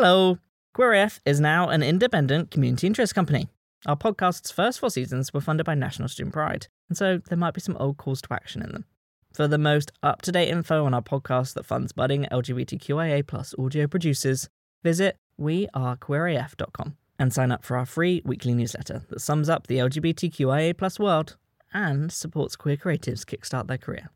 Hello. 0.00 0.38
QueerAF 0.76 1.18
is 1.26 1.40
now 1.40 1.70
an 1.70 1.82
independent 1.82 2.52
community 2.52 2.86
interest 2.86 3.16
company. 3.16 3.48
Our 3.84 3.96
podcast's 3.96 4.52
first 4.52 4.78
four 4.78 4.90
seasons 4.90 5.34
were 5.34 5.40
funded 5.40 5.66
by 5.66 5.74
National 5.74 6.06
Student 6.06 6.34
Pride, 6.34 6.68
and 6.88 6.96
so 6.96 7.18
there 7.28 7.36
might 7.36 7.52
be 7.52 7.60
some 7.60 7.76
old 7.78 7.96
calls 7.96 8.22
to 8.22 8.32
action 8.32 8.62
in 8.62 8.70
them. 8.70 8.84
For 9.32 9.48
the 9.48 9.58
most 9.58 9.90
up 10.00 10.22
to 10.22 10.30
date 10.30 10.50
info 10.50 10.84
on 10.84 10.94
our 10.94 11.02
podcast 11.02 11.54
that 11.54 11.66
funds 11.66 11.90
budding 11.90 12.28
LGBTQIA 12.30 13.26
plus 13.26 13.56
audio 13.58 13.88
producers, 13.88 14.48
visit 14.84 15.16
wearequeeraf.com 15.40 16.96
and 17.18 17.34
sign 17.34 17.50
up 17.50 17.64
for 17.64 17.76
our 17.76 17.84
free 17.84 18.22
weekly 18.24 18.54
newsletter 18.54 19.02
that 19.08 19.20
sums 19.20 19.48
up 19.48 19.66
the 19.66 19.78
LGBTQIA 19.78 20.78
plus 20.78 21.00
world 21.00 21.36
and 21.74 22.12
supports 22.12 22.54
queer 22.54 22.76
creatives 22.76 23.24
kickstart 23.24 23.66
their 23.66 23.78
career. 23.78 24.10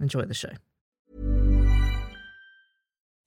Enjoy 0.00 0.22
the 0.22 0.34
show. 0.34 0.50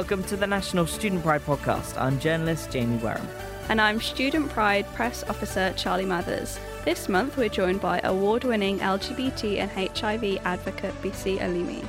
Welcome 0.00 0.24
to 0.24 0.36
the 0.38 0.46
National 0.46 0.86
Student 0.86 1.22
Pride 1.22 1.42
podcast. 1.42 2.00
I'm 2.00 2.18
journalist 2.18 2.70
Jamie 2.70 2.96
Wareham. 2.96 3.28
And 3.68 3.82
I'm 3.82 4.00
Student 4.00 4.48
Pride 4.48 4.86
Press 4.94 5.22
Officer 5.24 5.74
Charlie 5.76 6.06
Mathers. 6.06 6.58
This 6.86 7.06
month 7.06 7.36
we're 7.36 7.50
joined 7.50 7.82
by 7.82 8.00
award 8.02 8.44
winning 8.44 8.78
LGBT 8.78 9.58
and 9.58 9.70
HIV 9.70 10.38
advocate 10.46 10.94
Bisi 11.02 11.38
Alimi. 11.38 11.86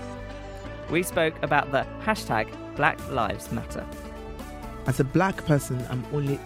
We 0.89 1.04
spoke 1.04 1.42
about 1.42 1.72
the 1.72 1.88
hashtag 2.02 2.50
Black 2.76 3.00
Lives 3.12 3.50
Matter. 3.50 3.86
As 4.88 5.00
a 5.00 5.06
black 5.06 5.45
person, 5.45 5.82
I'm 5.89 6.06
only 6.12 6.38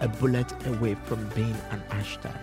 a 0.00 0.08
bullet 0.08 0.50
away 0.66 0.94
from 1.04 1.28
being 1.34 1.56
an 1.70 1.82
hashtag. 1.90 2.34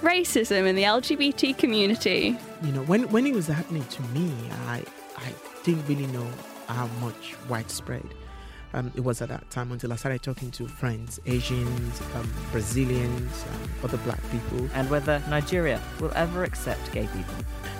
Racism 0.00 0.66
in 0.66 0.74
the 0.74 0.84
LGBT 0.84 1.58
community. 1.58 2.38
You 2.62 2.72
know, 2.72 2.82
when, 2.84 3.10
when 3.10 3.26
it 3.26 3.34
was 3.34 3.46
happening 3.46 3.84
to 3.84 4.02
me, 4.04 4.32
I, 4.68 4.82
I 5.18 5.34
didn't 5.64 5.86
really 5.86 6.06
know 6.06 6.26
how 6.68 6.86
much 7.00 7.34
widespread 7.48 8.04
um, 8.74 8.92
it 8.94 9.00
was 9.00 9.22
at 9.22 9.30
that 9.30 9.48
time 9.50 9.72
until 9.72 9.92
I 9.92 9.96
started 9.96 10.22
talking 10.22 10.50
to 10.52 10.68
friends, 10.68 11.18
Asians, 11.24 12.02
um, 12.14 12.30
Brazilians, 12.52 13.44
um, 13.50 13.70
other 13.82 13.96
black 13.98 14.20
people. 14.30 14.68
And 14.74 14.90
whether 14.90 15.22
Nigeria 15.30 15.80
will 16.00 16.12
ever 16.14 16.44
accept 16.44 16.92
gay 16.92 17.06
people. 17.06 17.34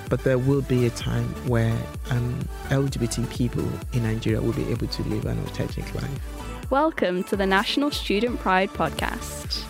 But 0.08 0.24
there 0.24 0.38
will 0.38 0.62
be 0.62 0.86
a 0.86 0.90
time 0.90 1.26
where 1.46 1.76
um, 2.10 2.38
LGBT 2.68 3.28
people 3.30 3.68
in 3.92 4.04
Nigeria 4.04 4.40
will 4.40 4.54
be 4.54 4.66
able 4.70 4.86
to 4.86 5.02
live 5.04 5.26
an 5.26 5.38
authentic 5.40 5.94
life. 5.94 6.70
Welcome 6.70 7.24
to 7.24 7.36
the 7.36 7.46
National 7.46 7.90
Student 7.90 8.40
Pride 8.40 8.70
Podcast. 8.70 9.64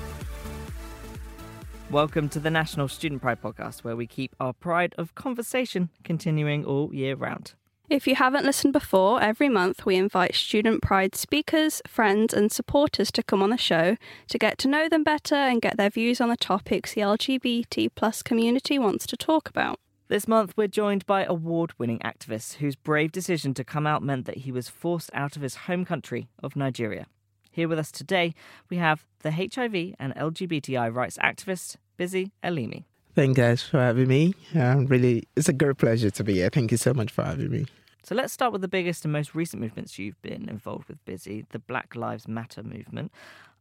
Welcome 1.91 2.28
to 2.28 2.39
the 2.39 2.50
National 2.50 2.86
Student 2.86 3.22
Pride 3.22 3.42
Podcast, 3.42 3.83
where 3.83 3.96
we 3.96 4.06
keep 4.06 4.36
our 4.39 4.52
pride 4.52 4.94
of 4.96 5.16
conversation 5.16 5.89
continuing 6.05 6.64
all 6.64 6.94
year 6.94 7.16
round. 7.16 7.55
If 7.91 8.06
you 8.06 8.17
haven't 8.17 8.44
listened 8.44 8.75
before, 8.75 9.22
every 9.22 9.48
month 9.48 9.86
we 9.86 9.97
invite 9.97 10.35
Student 10.35 10.83
Pride 10.83 11.14
speakers, 11.14 11.80
friends, 11.86 12.35
and 12.35 12.52
supporters 12.52 13.11
to 13.12 13.23
come 13.23 13.42
on 13.42 13.48
the 13.48 13.57
show 13.57 13.96
to 14.27 14.39
get 14.39 14.58
to 14.58 14.68
know 14.68 14.90
them 14.90 15.02
better 15.02 15.35
and 15.35 15.62
get 15.62 15.79
their 15.79 15.89
views 15.89 16.20
on 16.20 16.29
the 16.29 16.36
topics 16.36 16.92
the 16.92 17.01
LGBT 17.01 17.89
plus 17.95 18.23
community 18.23 18.79
wants 18.79 19.07
to 19.07 19.17
talk 19.17 19.48
about. 19.48 19.80
This 20.08 20.29
month, 20.29 20.52
we're 20.55 20.68
joined 20.68 21.07
by 21.07 21.24
award 21.24 21.73
winning 21.79 21.98
activist 22.01 22.57
whose 22.57 22.77
brave 22.77 23.11
decision 23.11 23.55
to 23.55 23.64
come 23.64 23.86
out 23.86 24.02
meant 24.02 24.27
that 24.27 24.39
he 24.39 24.52
was 24.52 24.68
forced 24.68 25.11
out 25.14 25.35
of 25.35 25.41
his 25.41 25.55
home 25.55 25.86
country 25.86 26.29
of 26.42 26.57
Nigeria. 26.57 27.07
Here 27.51 27.68
with 27.68 27.79
us 27.79 27.91
today, 27.91 28.35
we 28.68 28.77
have 28.77 29.07
the 29.20 29.30
HIV 29.33 29.95
and 29.98 30.14
LGBTI 30.14 30.95
rights 30.95 31.17
activist, 31.24 31.77
Bisi 31.98 32.33
Alimi. 32.45 32.85
Thank 33.14 33.39
you 33.39 33.45
guys 33.45 33.62
for 33.62 33.79
having 33.79 34.08
me. 34.08 34.35
Really, 34.55 35.27
it's 35.35 35.48
a 35.48 35.55
great 35.55 35.79
pleasure 35.79 36.11
to 36.11 36.23
be 36.23 36.35
here. 36.35 36.51
Thank 36.51 36.70
you 36.70 36.77
so 36.77 36.92
much 36.92 37.11
for 37.11 37.24
having 37.24 37.51
me. 37.51 37.64
So 38.03 38.14
let's 38.14 38.33
start 38.33 38.53
with 38.53 38.63
the 38.63 38.69
biggest 38.69 39.05
and 39.05 39.13
most 39.13 39.35
recent 39.35 39.61
movements 39.61 39.98
you've 39.98 40.20
been 40.23 40.48
involved 40.48 40.89
with, 40.89 41.05
Bisi, 41.05 41.47
the 41.51 41.59
Black 41.59 41.95
Lives 41.95 42.27
Matter 42.29 42.63
movement. 42.63 43.13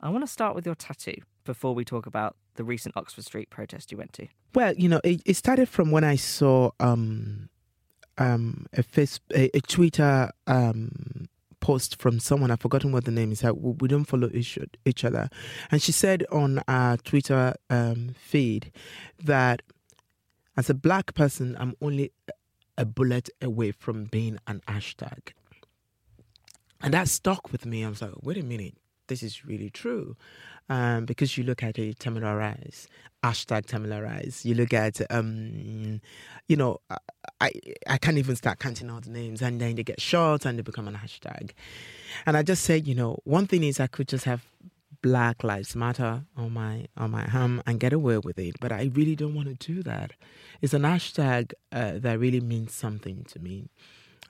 I 0.01 0.09
want 0.09 0.23
to 0.23 0.31
start 0.31 0.55
with 0.55 0.65
your 0.65 0.75
tattoo 0.75 1.15
before 1.43 1.73
we 1.73 1.83
talk 1.83 2.05
about 2.05 2.35
the 2.55 2.63
recent 2.63 2.95
Oxford 2.95 3.25
Street 3.25 3.49
protest 3.49 3.91
you 3.91 3.97
went 3.97 4.13
to. 4.13 4.27
Well, 4.53 4.73
you 4.75 4.89
know, 4.89 5.01
it, 5.03 5.21
it 5.25 5.35
started 5.35 5.67
from 5.67 5.91
when 5.91 6.03
I 6.03 6.15
saw 6.15 6.71
um, 6.79 7.49
um, 8.17 8.67
a, 8.73 8.83
a, 9.35 9.57
a 9.57 9.61
Twitter 9.61 10.31
um, 10.45 11.27
post 11.59 11.99
from 11.99 12.19
someone. 12.19 12.51
I've 12.51 12.61
forgotten 12.61 12.91
what 12.91 13.05
the 13.05 13.11
name 13.11 13.31
is. 13.31 13.43
We, 13.43 13.51
we 13.79 13.87
don't 13.87 14.05
follow 14.05 14.29
each, 14.33 14.59
each 14.85 15.03
other. 15.03 15.29
And 15.71 15.81
she 15.81 15.91
said 15.91 16.25
on 16.31 16.61
our 16.67 16.97
Twitter 16.97 17.55
um, 17.69 18.11
feed 18.17 18.71
that 19.23 19.61
as 20.55 20.69
a 20.69 20.73
black 20.73 21.13
person, 21.13 21.55
I'm 21.59 21.75
only 21.81 22.11
a 22.77 22.85
bullet 22.85 23.29
away 23.41 23.71
from 23.71 24.05
being 24.05 24.37
an 24.47 24.61
hashtag. 24.67 25.31
And 26.81 26.93
that 26.93 27.07
stuck 27.07 27.51
with 27.51 27.65
me. 27.65 27.83
I 27.83 27.89
was 27.89 28.01
like, 28.01 28.11
wait 28.21 28.37
a 28.37 28.43
minute, 28.43 28.75
this 29.07 29.23
is 29.23 29.45
really 29.45 29.69
true. 29.69 30.15
Um, 30.69 31.05
because 31.05 31.37
you 31.37 31.43
look 31.43 31.63
at 31.63 31.77
a 31.79 31.93
Tamir 31.93 32.37
Rice, 32.37 32.87
hashtag 33.23 33.65
Tamir 33.65 34.03
Rice. 34.03 34.45
You 34.45 34.53
look 34.53 34.73
at, 34.73 35.01
um, 35.09 36.01
you 36.47 36.55
know, 36.55 36.81
I 37.39 37.51
I 37.87 37.97
can't 37.97 38.17
even 38.17 38.35
start 38.35 38.59
counting 38.59 38.89
all 38.89 38.99
the 38.99 39.09
names, 39.09 39.41
and 39.41 39.61
then 39.61 39.75
they 39.75 39.83
get 39.83 40.01
short 40.01 40.45
and 40.45 40.57
they 40.57 40.63
become 40.63 40.87
an 40.87 40.95
hashtag. 40.95 41.51
And 42.25 42.35
I 42.35 42.43
just 42.43 42.63
said, 42.63 42.85
you 42.85 42.95
know, 42.95 43.19
one 43.23 43.47
thing 43.47 43.63
is 43.63 43.79
I 43.79 43.87
could 43.87 44.09
just 44.09 44.25
have 44.25 44.45
Black 45.01 45.43
Lives 45.43 45.75
Matter 45.75 46.23
on 46.35 46.53
my 46.53 46.87
on 46.97 47.11
my 47.11 47.25
arm 47.33 47.61
and 47.65 47.79
get 47.79 47.93
away 47.93 48.17
with 48.17 48.39
it, 48.39 48.55
but 48.59 48.71
I 48.71 48.91
really 48.93 49.15
don't 49.15 49.35
want 49.35 49.47
to 49.47 49.73
do 49.73 49.83
that. 49.83 50.13
It's 50.61 50.73
an 50.73 50.83
hashtag 50.83 51.53
uh, 51.71 51.93
that 51.99 52.19
really 52.19 52.39
means 52.41 52.73
something 52.73 53.25
to 53.29 53.39
me, 53.39 53.69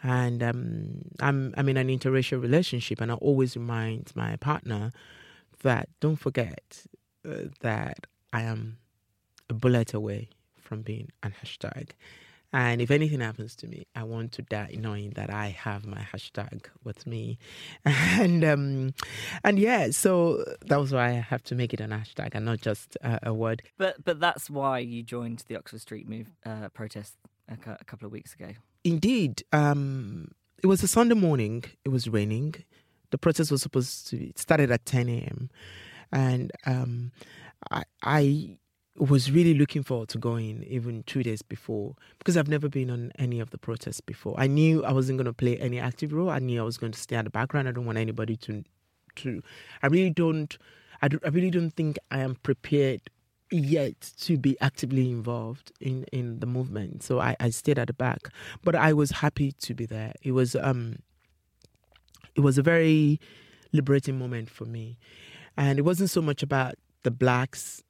and 0.03 0.43
um, 0.43 1.01
I'm 1.19 1.53
I'm 1.57 1.69
in 1.69 1.77
an 1.77 1.87
interracial 1.87 2.41
relationship, 2.41 3.01
and 3.01 3.11
I 3.11 3.15
always 3.15 3.55
remind 3.55 4.11
my 4.15 4.35
partner 4.37 4.91
that 5.63 5.89
don't 5.99 6.17
forget 6.17 6.83
uh, 7.27 7.49
that 7.61 8.07
I 8.31 8.41
am 8.41 8.77
a 9.49 9.53
bullet 9.53 9.93
away 9.93 10.29
from 10.59 10.81
being 10.81 11.09
an 11.23 11.33
hashtag. 11.41 11.91
And 12.53 12.81
if 12.81 12.91
anything 12.91 13.19
happens 13.19 13.55
to 13.57 13.67
me, 13.67 13.87
I 13.93 14.03
want 14.03 14.31
to 14.33 14.41
die 14.41 14.75
knowing 14.79 15.11
that 15.11 15.29
I 15.29 15.47
have 15.49 15.85
my 15.85 16.07
hashtag 16.13 16.65
with 16.83 17.05
me. 17.05 17.37
And 17.85 18.43
um, 18.43 18.93
and 19.43 19.59
yeah, 19.59 19.91
so 19.91 20.43
that 20.65 20.79
was 20.79 20.91
why 20.91 21.09
I 21.09 21.11
have 21.11 21.43
to 21.43 21.55
make 21.55 21.73
it 21.73 21.81
an 21.81 21.91
hashtag 21.91 22.29
and 22.33 22.45
not 22.45 22.61
just 22.61 22.97
uh, 23.03 23.19
a 23.23 23.33
word. 23.33 23.63
But 23.77 24.03
but 24.03 24.19
that's 24.19 24.49
why 24.49 24.79
you 24.79 25.03
joined 25.03 25.43
the 25.47 25.57
Oxford 25.57 25.81
Street 25.81 26.07
move 26.07 26.31
uh, 26.45 26.69
protest 26.69 27.15
a, 27.49 27.71
a, 27.79 27.83
couple 27.83 28.05
of 28.05 28.11
weeks 28.11 28.33
ago. 28.33 28.51
Indeed, 28.83 29.43
um, 29.51 30.31
it 30.63 30.67
was 30.67 30.81
a 30.83 30.87
Sunday 30.87 31.15
morning. 31.15 31.65
It 31.85 31.89
was 31.89 32.07
raining. 32.07 32.55
The 33.11 33.17
protest 33.17 33.51
was 33.51 33.61
supposed 33.61 34.07
to 34.09 34.31
started 34.35 34.71
at 34.71 34.85
10 34.85 35.09
a.m. 35.09 35.49
And 36.11 36.51
um, 36.65 37.11
I, 37.69 37.83
I 38.01 38.57
was 38.97 39.31
really 39.31 39.53
looking 39.53 39.83
forward 39.83 40.09
to 40.09 40.17
going 40.17 40.63
even 40.63 41.03
two 41.03 41.21
days 41.21 41.41
before 41.41 41.95
because 42.17 42.35
I've 42.35 42.47
never 42.47 42.67
been 42.67 42.89
on 42.89 43.11
any 43.19 43.39
of 43.39 43.51
the 43.51 43.57
protests 43.57 44.01
before. 44.01 44.35
I 44.37 44.47
knew 44.47 44.83
I 44.83 44.91
wasn't 44.91 45.17
going 45.17 45.25
to 45.25 45.33
play 45.33 45.57
any 45.59 45.79
active 45.79 46.13
role. 46.13 46.29
I 46.29 46.39
knew 46.39 46.59
I 46.59 46.63
was 46.63 46.77
going 46.77 46.93
to 46.93 46.99
stay 46.99 47.15
at 47.15 47.25
the 47.25 47.29
background. 47.29 47.67
I 47.67 47.71
don't 47.71 47.85
want 47.85 47.97
anybody 47.97 48.35
to, 48.37 48.63
to. 49.17 49.41
I 49.83 49.87
really 49.87 50.09
don't. 50.09 50.57
I, 51.01 51.07
do, 51.09 51.19
I 51.23 51.29
really 51.29 51.51
don't 51.51 51.71
think 51.71 51.99
I 52.09 52.19
am 52.19 52.35
prepared 52.41 53.01
yet 53.51 54.11
to 54.21 54.37
be 54.37 54.59
actively 54.61 55.09
involved 55.11 55.71
in 55.79 56.03
in 56.11 56.39
the 56.39 56.47
movement. 56.47 57.03
So 57.03 57.19
I, 57.19 57.35
I 57.39 57.51
stayed 57.51 57.77
at 57.77 57.87
the 57.87 57.93
back, 57.93 58.29
but 58.63 58.75
I 58.75 58.93
was 58.93 59.11
happy 59.11 59.51
to 59.51 59.73
be 59.75 59.85
there. 59.85 60.13
It 60.23 60.31
was 60.31 60.55
um. 60.55 60.99
It 62.35 62.41
was 62.41 62.59
a 62.59 62.61
very 62.61 63.19
liberating 63.73 64.19
moment 64.19 64.49
for 64.49 64.65
me, 64.65 64.97
and 65.55 65.79
it 65.79 65.83
wasn't 65.83 66.11
so 66.11 66.21
much 66.21 66.43
about 66.43 66.75
the 67.03 67.09
blacks 67.09 67.83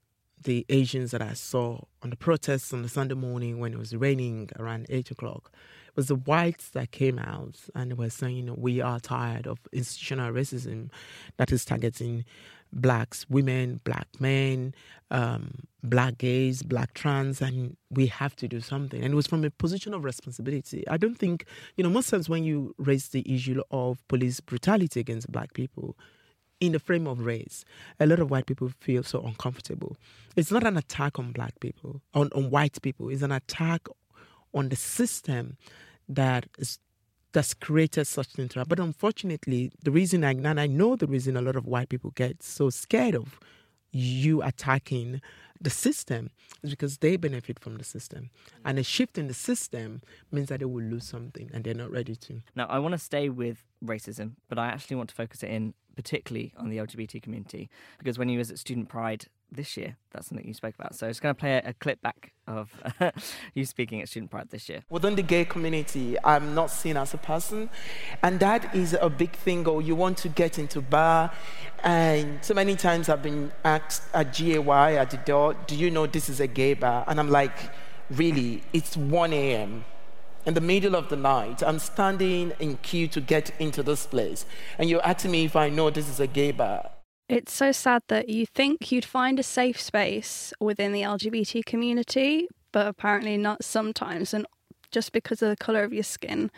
the 0.44 0.66
Asians 0.70 1.12
that 1.12 1.22
I 1.22 1.34
saw 1.34 1.82
on 2.04 2.10
the 2.10 2.16
protests 2.16 2.74
on 2.74 2.82
the 2.82 2.90
Sunday 2.90 3.16
morning 3.16 3.60
when 3.60 3.74
it 3.74 3.80
was 3.80 3.96
raining 3.96 4.50
around 4.60 4.86
eight 4.90 5.12
o'clock 5.12 5.52
It 5.88 5.96
was 5.96 6.08
the 6.08 6.16
whites 6.16 6.70
that 6.70 6.92
came 6.92 7.20
out 7.20 7.58
and 7.74 7.98
were 7.98 8.10
saying, 8.10 8.54
we 8.58 8.82
are 8.82 9.00
tired 9.00 9.48
of 9.48 9.60
institutional 9.74 10.32
racism 10.32 10.90
that 11.38 11.52
is 11.52 11.66
targeting 11.66 12.24
blacks, 12.72 13.26
women, 13.30 13.80
black 13.84 14.08
men, 14.20 14.76
um, 15.10 15.64
black 15.84 16.18
gays, 16.18 16.64
black 16.64 16.94
trans, 16.94 17.42
and 17.42 17.78
we 17.90 18.08
have 18.08 18.36
to 18.36 18.48
do 18.48 18.60
something. 18.60 19.02
And 19.04 19.14
it 19.14 19.16
was 19.16 19.28
from 19.28 19.44
a 19.44 19.50
position 19.50 19.94
of 19.94 20.04
responsibility. 20.04 20.88
I 20.88 20.98
don't 20.98 21.18
think, 21.18 21.46
you 21.78 21.84
know, 21.84 21.90
most 21.90 22.10
times 22.10 22.30
when 22.30 22.44
you 22.44 22.76
raise 22.78 23.10
the 23.10 23.24
issue 23.34 23.62
of 23.72 24.06
police 24.08 24.40
brutality 24.40 25.00
against 25.00 25.32
black 25.32 25.54
people, 25.54 25.98
in 26.60 26.72
the 26.72 26.80
frame 26.80 27.08
of 27.08 27.20
race, 27.20 27.64
a 28.00 28.06
lot 28.08 28.20
of 28.20 28.32
white 28.32 28.46
people 28.46 28.70
feel 28.80 29.04
so 29.04 29.22
uncomfortable. 29.22 29.96
It's 30.36 30.52
not 30.52 30.66
an 30.66 30.78
attack 30.78 31.20
on 31.20 31.32
black 31.32 31.60
people, 31.60 32.02
on, 32.14 32.30
on 32.34 32.50
white 32.50 32.82
people. 32.82 33.10
It's 33.10 33.22
an 33.22 33.32
attack 33.32 33.88
on 34.54 34.70
the 34.70 34.76
system 34.76 35.58
that 36.10 36.48
is 36.58 36.80
that's 37.34 37.54
created 37.54 38.08
such 38.08 38.38
an 38.38 38.48
things. 38.48 38.68
But 38.68 38.80
unfortunately, 38.80 39.72
the 39.84 39.92
reason 39.92 40.24
I 40.24 40.32
and 40.32 40.60
I 40.60 40.66
know 40.66 40.96
the 40.96 41.08
reason 41.08 41.38
a 41.38 41.42
lot 41.42 41.56
of 41.56 41.66
white 41.66 41.90
people 41.90 42.12
get 42.12 42.42
so 42.42 42.70
scared 42.70 43.16
of 43.16 43.40
you 43.92 44.42
attacking 44.42 45.22
the 45.60 45.70
system 45.70 46.30
is 46.64 46.72
because 46.72 47.00
they 47.00 47.18
benefit 47.18 47.60
from 47.60 47.78
the 47.78 47.84
system. 47.84 48.30
And 48.64 48.80
a 48.80 48.84
shift 48.84 49.18
in 49.18 49.28
the 49.28 49.34
system 49.34 50.02
means 50.32 50.50
that 50.50 50.60
they 50.60 50.66
will 50.66 50.84
lose 50.84 51.06
something 51.06 51.50
and 51.54 51.64
they're 51.64 51.74
not 51.74 51.92
ready 51.92 52.16
to. 52.16 52.42
Now, 52.56 52.68
I 52.68 52.80
want 52.80 52.94
to 52.94 53.00
stay 53.00 53.30
with 53.30 53.64
racism, 53.84 54.34
but 54.50 54.58
I 54.58 54.68
actually 54.68 54.98
want 54.98 55.10
to 55.10 55.16
focus 55.16 55.44
it 55.44 55.50
in 55.50 55.74
particularly 55.98 56.54
on 56.58 56.70
the 56.70 56.78
LGBT 56.78 57.22
community 57.22 57.70
because 57.98 58.18
when 58.18 58.30
you 58.30 58.38
was 58.38 58.50
at 58.50 58.60
Student 58.60 58.88
Pride 58.88 59.26
this 59.52 59.78
year. 59.78 59.96
That's 60.12 60.28
something 60.28 60.48
you 60.48 60.54
spoke 60.54 60.76
about. 60.76 60.96
So 60.96 61.08
I 61.08 61.10
it's 61.10 61.20
going 61.20 61.34
to 61.34 61.40
play 61.40 61.58
a, 61.58 61.70
a 61.70 61.74
clip 61.74 62.02
back 62.02 62.34
of 62.48 62.72
you 63.54 63.66
speaking 63.66 64.02
at 64.02 64.10
Student 64.10 64.32
Pride 64.32 64.50
this 64.50 64.68
year. 64.68 64.84
Within 64.90 65.16
the 65.16 65.22
gay 65.22 65.46
community, 65.46 66.18
I'm 66.24 66.54
not 66.54 66.70
seen 66.70 66.98
as 66.98 67.14
a 67.14 67.18
person, 67.18 67.70
and 68.24 68.40
that 68.40 68.76
is 68.76 68.98
a 69.00 69.10
big 69.10 69.32
thing. 69.32 69.68
Or 69.68 69.82
you 69.82 69.96
want 69.96 70.18
to 70.20 70.30
get 70.30 70.60
into 70.60 70.82
bar, 70.82 71.32
and 71.84 72.44
so 72.44 72.54
many 72.54 72.76
times 72.76 73.10
I've 73.10 73.24
been 73.24 73.52
asked 73.64 74.04
at 74.14 74.34
GAY 74.34 74.98
at 74.98 75.12
the 75.12 75.18
door, 75.18 75.56
"Do 75.68 75.76
you 75.76 75.92
know 75.92 76.08
this 76.08 76.30
is 76.30 76.40
a 76.40 76.48
gay 76.48 76.74
bar?" 76.74 77.06
And 77.08 77.20
I'm 77.20 77.30
like, 77.30 77.58
"Really? 78.10 78.64
It's 78.74 78.98
1 78.98 79.34
a.m." 79.34 79.86
in 80.48 80.54
the 80.54 80.62
middle 80.62 80.96
of 80.96 81.10
the 81.10 81.18
night. 81.18 81.62
I'm 81.62 81.78
standing 81.78 82.54
in 82.60 82.78
queue 82.78 83.10
to 83.10 83.22
get 83.22 83.52
into 83.60 83.84
this 83.84 84.08
place. 84.08 84.46
And 84.80 84.90
you're 84.90 85.06
asking 85.06 85.32
me 85.32 85.44
if 85.44 85.58
I 85.58 85.68
know 85.68 85.90
this 85.90 86.08
is 86.08 86.22
a 86.22 86.26
gay 86.26 86.52
bar. 86.52 86.90
It's 87.28 87.52
so 87.52 87.74
sad 87.74 88.04
that 88.08 88.30
you 88.30 88.46
think 88.46 88.90
you'd 88.90 89.04
find 89.04 89.38
a 89.38 89.44
safe 89.44 89.80
space 89.80 90.54
within 90.62 90.94
the 90.94 91.02
LGBT 91.02 91.66
community, 91.66 92.48
but 92.72 92.88
apparently 92.88 93.36
not 93.36 93.66
sometimes, 93.66 94.34
and 94.34 94.48
just 94.90 95.12
because 95.12 95.42
of 95.42 95.50
the 95.50 95.58
colour 95.58 95.84
of 95.84 95.92
your 95.92 96.04
skin. 96.04 96.50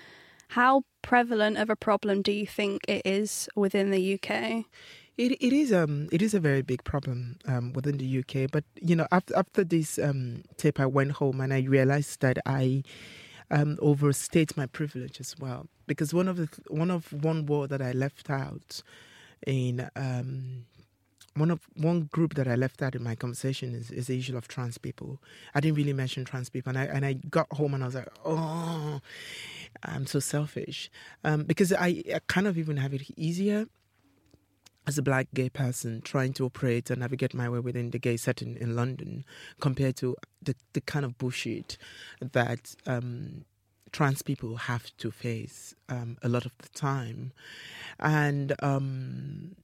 How 0.50 0.84
prevalent 1.02 1.58
of 1.58 1.72
a 1.72 1.76
problem 1.76 2.22
do 2.22 2.32
you 2.32 2.46
think 2.46 2.84
it 2.88 3.02
is 3.04 3.50
within 3.56 3.90
the 3.90 4.14
UK? 4.14 4.66
It, 5.18 5.32
it 5.42 5.52
is 5.52 5.74
um 5.74 6.08
it 6.12 6.22
is 6.22 6.34
a 6.34 6.40
very 6.40 6.62
big 6.62 6.84
problem 6.84 7.38
um, 7.46 7.74
within 7.74 7.98
the 7.98 8.20
UK. 8.20 8.50
But 8.52 8.64
you 8.80 8.96
know 8.96 9.08
after 9.12 9.36
after 9.36 9.64
this 9.64 10.00
um, 10.00 10.44
tape, 10.58 10.80
I 10.80 10.86
went 10.86 11.14
home 11.14 11.42
and 11.42 11.52
I 11.54 11.62
realized 11.62 12.22
that 12.22 12.38
I 12.46 12.84
um, 13.52 13.78
overstate 13.82 14.56
my 14.56 14.66
privilege 14.66 15.20
as 15.20 15.38
well 15.40 15.68
because 15.88 16.14
one 16.14 16.28
of 16.28 16.38
the 16.38 16.48
one 16.68 16.92
of 16.92 17.12
one 17.12 17.46
word 17.46 17.70
that 17.72 17.82
I 17.82 17.92
left 17.92 18.30
out 18.30 18.82
in 19.46 19.90
um, 19.96 20.66
one 21.36 21.52
of 21.52 21.62
one 21.76 22.10
group 22.12 22.36
that 22.36 22.48
I 22.48 22.56
left 22.56 22.82
out 22.82 22.96
in 22.96 23.04
my 23.04 23.16
conversation 23.16 23.74
is, 23.74 23.92
is 23.92 24.08
the 24.08 24.18
issue 24.18 24.38
of 24.38 24.48
trans 24.48 24.78
people. 24.78 25.20
I 25.56 25.60
didn't 25.60 25.78
really 25.78 25.94
mention 25.94 26.26
trans 26.26 26.50
people, 26.50 26.70
and 26.70 26.78
I 26.78 26.86
and 26.86 27.06
I 27.06 27.14
got 27.14 27.52
home 27.54 27.74
and 27.74 27.84
I 27.84 27.88
was 27.88 27.96
like, 27.96 28.10
oh, 28.26 29.02
I'm 29.84 30.06
so 30.06 30.20
selfish, 30.20 30.90
um, 31.24 31.44
because 31.44 31.74
I, 31.74 32.04
I 32.14 32.20
kind 32.28 32.48
of 32.48 32.58
even 32.58 32.78
have 32.78 32.94
it 32.94 33.04
easier 33.18 33.68
as 34.88 34.98
a 34.98 35.02
black 35.02 35.28
gay 35.34 35.50
person 35.50 36.02
trying 36.02 36.34
to 36.34 36.46
operate 36.46 36.90
and 36.90 37.02
navigate 37.02 37.34
my 37.34 37.48
way 37.48 37.60
within 37.60 37.92
the 37.92 38.00
gay 38.00 38.18
setting 38.18 38.58
in 38.58 38.76
London 38.76 39.24
compared 39.60 39.96
to 39.98 40.16
the, 40.42 40.56
the 40.74 40.82
kind 40.82 41.06
of 41.06 41.18
bullshit 41.18 41.78
that 42.20 42.76
um, 42.88 43.46
trans 43.92 44.22
people 44.22 44.56
have 44.56 44.96
to 44.98 45.12
face 45.12 45.76
um, 45.90 46.18
a 46.24 46.30
lot 46.30 46.46
of 46.46 46.52
the 46.60 46.70
time. 46.70 47.32
And, 48.00 48.54
um, 48.64 49.56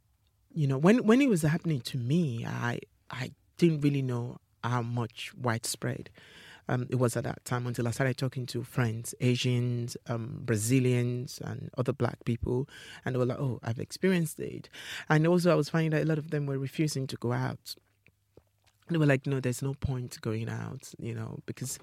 you 0.54 0.68
know, 0.68 0.78
when, 0.78 1.06
when 1.06 1.22
it 1.22 1.30
was 1.30 1.42
happening 1.42 1.82
to 1.82 1.98
me, 1.98 2.46
I, 2.46 2.80
I 3.10 3.32
didn't 3.58 3.82
really 3.82 4.02
know 4.02 4.38
how 4.64 4.82
much 4.82 5.32
widespread 5.36 6.10
um, 6.68 6.88
it 6.90 6.96
was 6.96 7.16
at 7.16 7.24
that 7.26 7.44
time 7.46 7.68
until 7.68 7.88
I 7.88 7.92
started 7.92 8.18
talking 8.18 8.46
to 8.48 8.64
friends, 8.64 9.14
Asians, 9.22 9.96
um, 10.08 10.42
Brazilians, 10.44 11.40
and 11.44 11.70
other 11.78 11.94
black 11.94 12.24
people. 12.26 12.68
And 13.04 13.14
they 13.14 13.20
were 13.20 13.26
like, 13.26 13.40
oh, 13.40 13.60
I've 13.64 13.80
experienced 13.80 14.40
it. 14.40 14.70
And 15.10 15.28
also, 15.28 15.52
I 15.52 15.56
was 15.56 15.70
finding 15.70 15.92
that 15.92 16.04
a 16.04 16.06
lot 16.06 16.18
of 16.18 16.32
them 16.32 16.46
were 16.46 16.58
refusing 16.58 17.08
to 17.08 17.16
go 17.18 17.34
out. 17.34 17.76
They 18.90 18.98
were 18.98 19.06
like, 19.06 19.26
no, 19.26 19.40
there's 19.40 19.62
no 19.62 19.74
point 19.74 20.20
going 20.22 20.50
out, 20.50 20.94
you 21.00 21.14
know, 21.14 21.40
because 21.46 21.80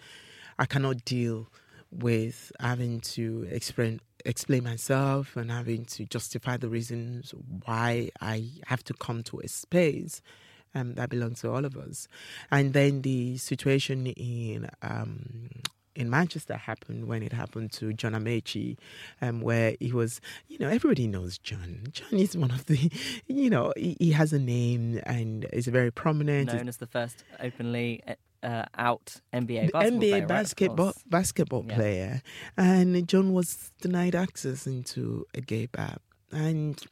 I 0.59 0.67
cannot 0.67 1.05
deal 1.05 1.49
with 1.91 2.51
having 2.59 3.01
to 3.01 3.47
explain 3.51 4.01
explain 4.25 4.63
myself 4.63 5.37
and 5.37 5.51
having 5.51 5.85
to 5.85 6.07
justify 6.07 6.57
the 6.57 6.69
reasons 6.69 7.35
why 7.65 8.09
I 8.21 8.51
have 8.67 8.85
to 8.85 8.95
come 8.95 9.25
to 9.25 9.41
a 9.41 9.49
space 9.49 10.23
um, 10.75 10.95
that 10.95 11.11
belongs 11.11 11.41
to 11.41 11.51
all 11.51 11.65
of 11.65 11.77
us. 11.77 12.09
And 12.51 12.73
then 12.73 13.03
the 13.03 13.37
situation 13.39 14.07
in 14.07 14.69
um, 14.83 15.49
in 15.95 16.09
Manchester 16.09 16.57
happened 16.57 17.07
when 17.07 17.23
it 17.23 17.33
happened 17.33 17.71
to 17.73 17.93
John 17.93 18.13
Amaechi, 18.13 18.79
um, 19.21 19.43
where 19.43 19.77
he 19.79 19.93
was, 19.93 20.21
you 20.49 20.59
know, 20.59 20.69
everybody 20.69 21.07
knows 21.07 21.37
John. 21.37 21.83
John 21.93 22.19
is 22.19 22.35
one 22.37 22.51
of 22.51 22.65
the, 22.65 22.91
you 23.27 23.51
know, 23.51 23.75
he, 23.77 23.97
he 24.01 24.13
has 24.13 24.33
a 24.33 24.39
name 24.39 25.01
and 25.05 25.45
is 25.53 25.67
very 25.67 25.91
prominent. 25.91 26.51
Known 26.53 26.69
as 26.69 26.79
the 26.79 26.87
first 26.87 27.25
openly 27.41 28.03
uh, 28.43 28.65
out 28.79 29.21
NBA 29.35 29.71
basketball 29.73 30.01
NBA 30.01 30.11
player, 30.11 30.27
basketball 30.27 30.87
right, 30.87 30.95
basketball 31.11 31.65
Yeah. 31.69 31.75
player, 31.75 32.23
and 32.57 33.07
John 33.07 33.33
was 33.33 33.73
denied 33.81 34.15
access 34.15 34.67
into 34.67 35.27
a 35.35 35.41
gay 35.43 35.67
bar, 35.67 35.99
and 36.31 36.83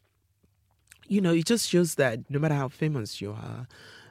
you 1.10 1.20
know 1.20 1.34
it 1.34 1.44
just 1.44 1.68
shows 1.68 1.96
that 1.96 2.20
no 2.30 2.38
matter 2.38 2.54
how 2.54 2.68
famous 2.68 3.20
you 3.20 3.32
are, 3.32 3.66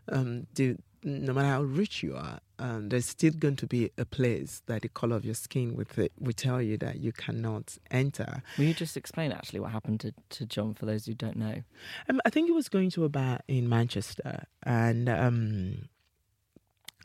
um, 0.10 0.48
the, 0.56 0.76
no 1.02 1.34
matter 1.34 1.48
how 1.48 1.64
rich 1.64 2.04
you 2.04 2.14
are, 2.14 2.40
um, 2.60 2.90
there's 2.90 3.06
still 3.06 3.32
going 3.32 3.56
to 3.56 3.66
be 3.66 3.90
a 3.98 4.04
place 4.04 4.62
that 4.66 4.82
the 4.82 4.90
color 4.90 5.16
of 5.16 5.24
your 5.24 5.34
skin 5.34 5.76
will, 5.76 5.86
will 6.20 6.34
tell 6.34 6.62
you 6.62 6.78
that 6.78 7.00
you 7.00 7.14
cannot 7.14 7.78
enter. 7.90 8.44
Will 8.58 8.66
you 8.66 8.74
just 8.74 8.98
explain 8.98 9.32
actually 9.32 9.62
what 9.62 9.72
happened 9.72 10.02
to, 10.02 10.14
to 10.32 10.46
John 10.46 10.74
for 10.74 10.86
those 10.86 11.06
who 11.06 11.14
don't 11.14 11.38
know? 11.38 11.64
Um, 12.10 12.20
I 12.26 12.30
think 12.30 12.48
he 12.48 12.52
was 12.52 12.68
going 12.68 12.90
to 12.92 13.06
a 13.06 13.10
bar 13.10 13.40
in 13.48 13.70
Manchester, 13.70 14.44
and 14.64 15.08
um, 15.08 15.88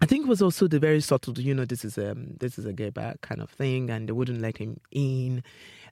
I 0.00 0.06
think 0.06 0.26
it 0.26 0.28
was 0.28 0.42
also 0.42 0.66
the 0.66 0.80
very 0.80 1.00
subtle, 1.00 1.38
you 1.38 1.54
know, 1.54 1.64
this 1.64 1.84
is 1.84 1.96
a 1.96 2.16
this 2.16 2.58
is 2.58 2.66
a 2.66 2.72
gay 2.72 2.90
bar 2.90 3.14
kind 3.22 3.40
of 3.40 3.48
thing, 3.50 3.90
and 3.90 4.08
they 4.08 4.12
wouldn't 4.12 4.40
let 4.40 4.58
him 4.58 4.80
in. 4.90 5.44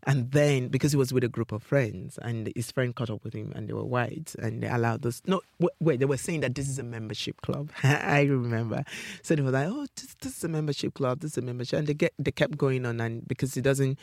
And 0.04 0.32
then 0.32 0.68
because 0.68 0.90
he 0.90 0.98
was 0.98 1.12
with 1.12 1.22
a 1.22 1.28
group 1.28 1.52
of 1.52 1.62
friends, 1.62 2.18
and 2.22 2.52
his 2.56 2.72
friend 2.72 2.94
caught 2.94 3.10
up 3.10 3.22
with 3.22 3.34
him, 3.34 3.52
and 3.54 3.68
they 3.68 3.72
were 3.72 3.84
white, 3.84 4.34
and 4.40 4.62
they 4.62 4.68
allowed 4.68 5.06
us. 5.06 5.22
No, 5.26 5.42
wait, 5.80 6.00
they 6.00 6.06
were 6.06 6.16
saying 6.16 6.40
that 6.40 6.56
this 6.56 6.68
is 6.68 6.78
a 6.78 6.82
membership 6.82 7.40
club. 7.40 7.70
I 7.84 8.22
remember, 8.22 8.84
so 9.22 9.36
they 9.36 9.42
were 9.42 9.52
like, 9.52 9.68
"Oh, 9.68 9.86
this, 9.94 10.16
this 10.20 10.36
is 10.38 10.44
a 10.44 10.48
membership 10.48 10.94
club. 10.94 11.20
This 11.20 11.32
is 11.32 11.38
a 11.38 11.42
membership," 11.42 11.78
and 11.78 11.86
they 11.86 11.94
get 11.94 12.14
they 12.18 12.32
kept 12.32 12.58
going 12.58 12.84
on, 12.84 13.00
and 13.00 13.26
because 13.28 13.56
it 13.56 13.62
doesn't, 13.62 13.96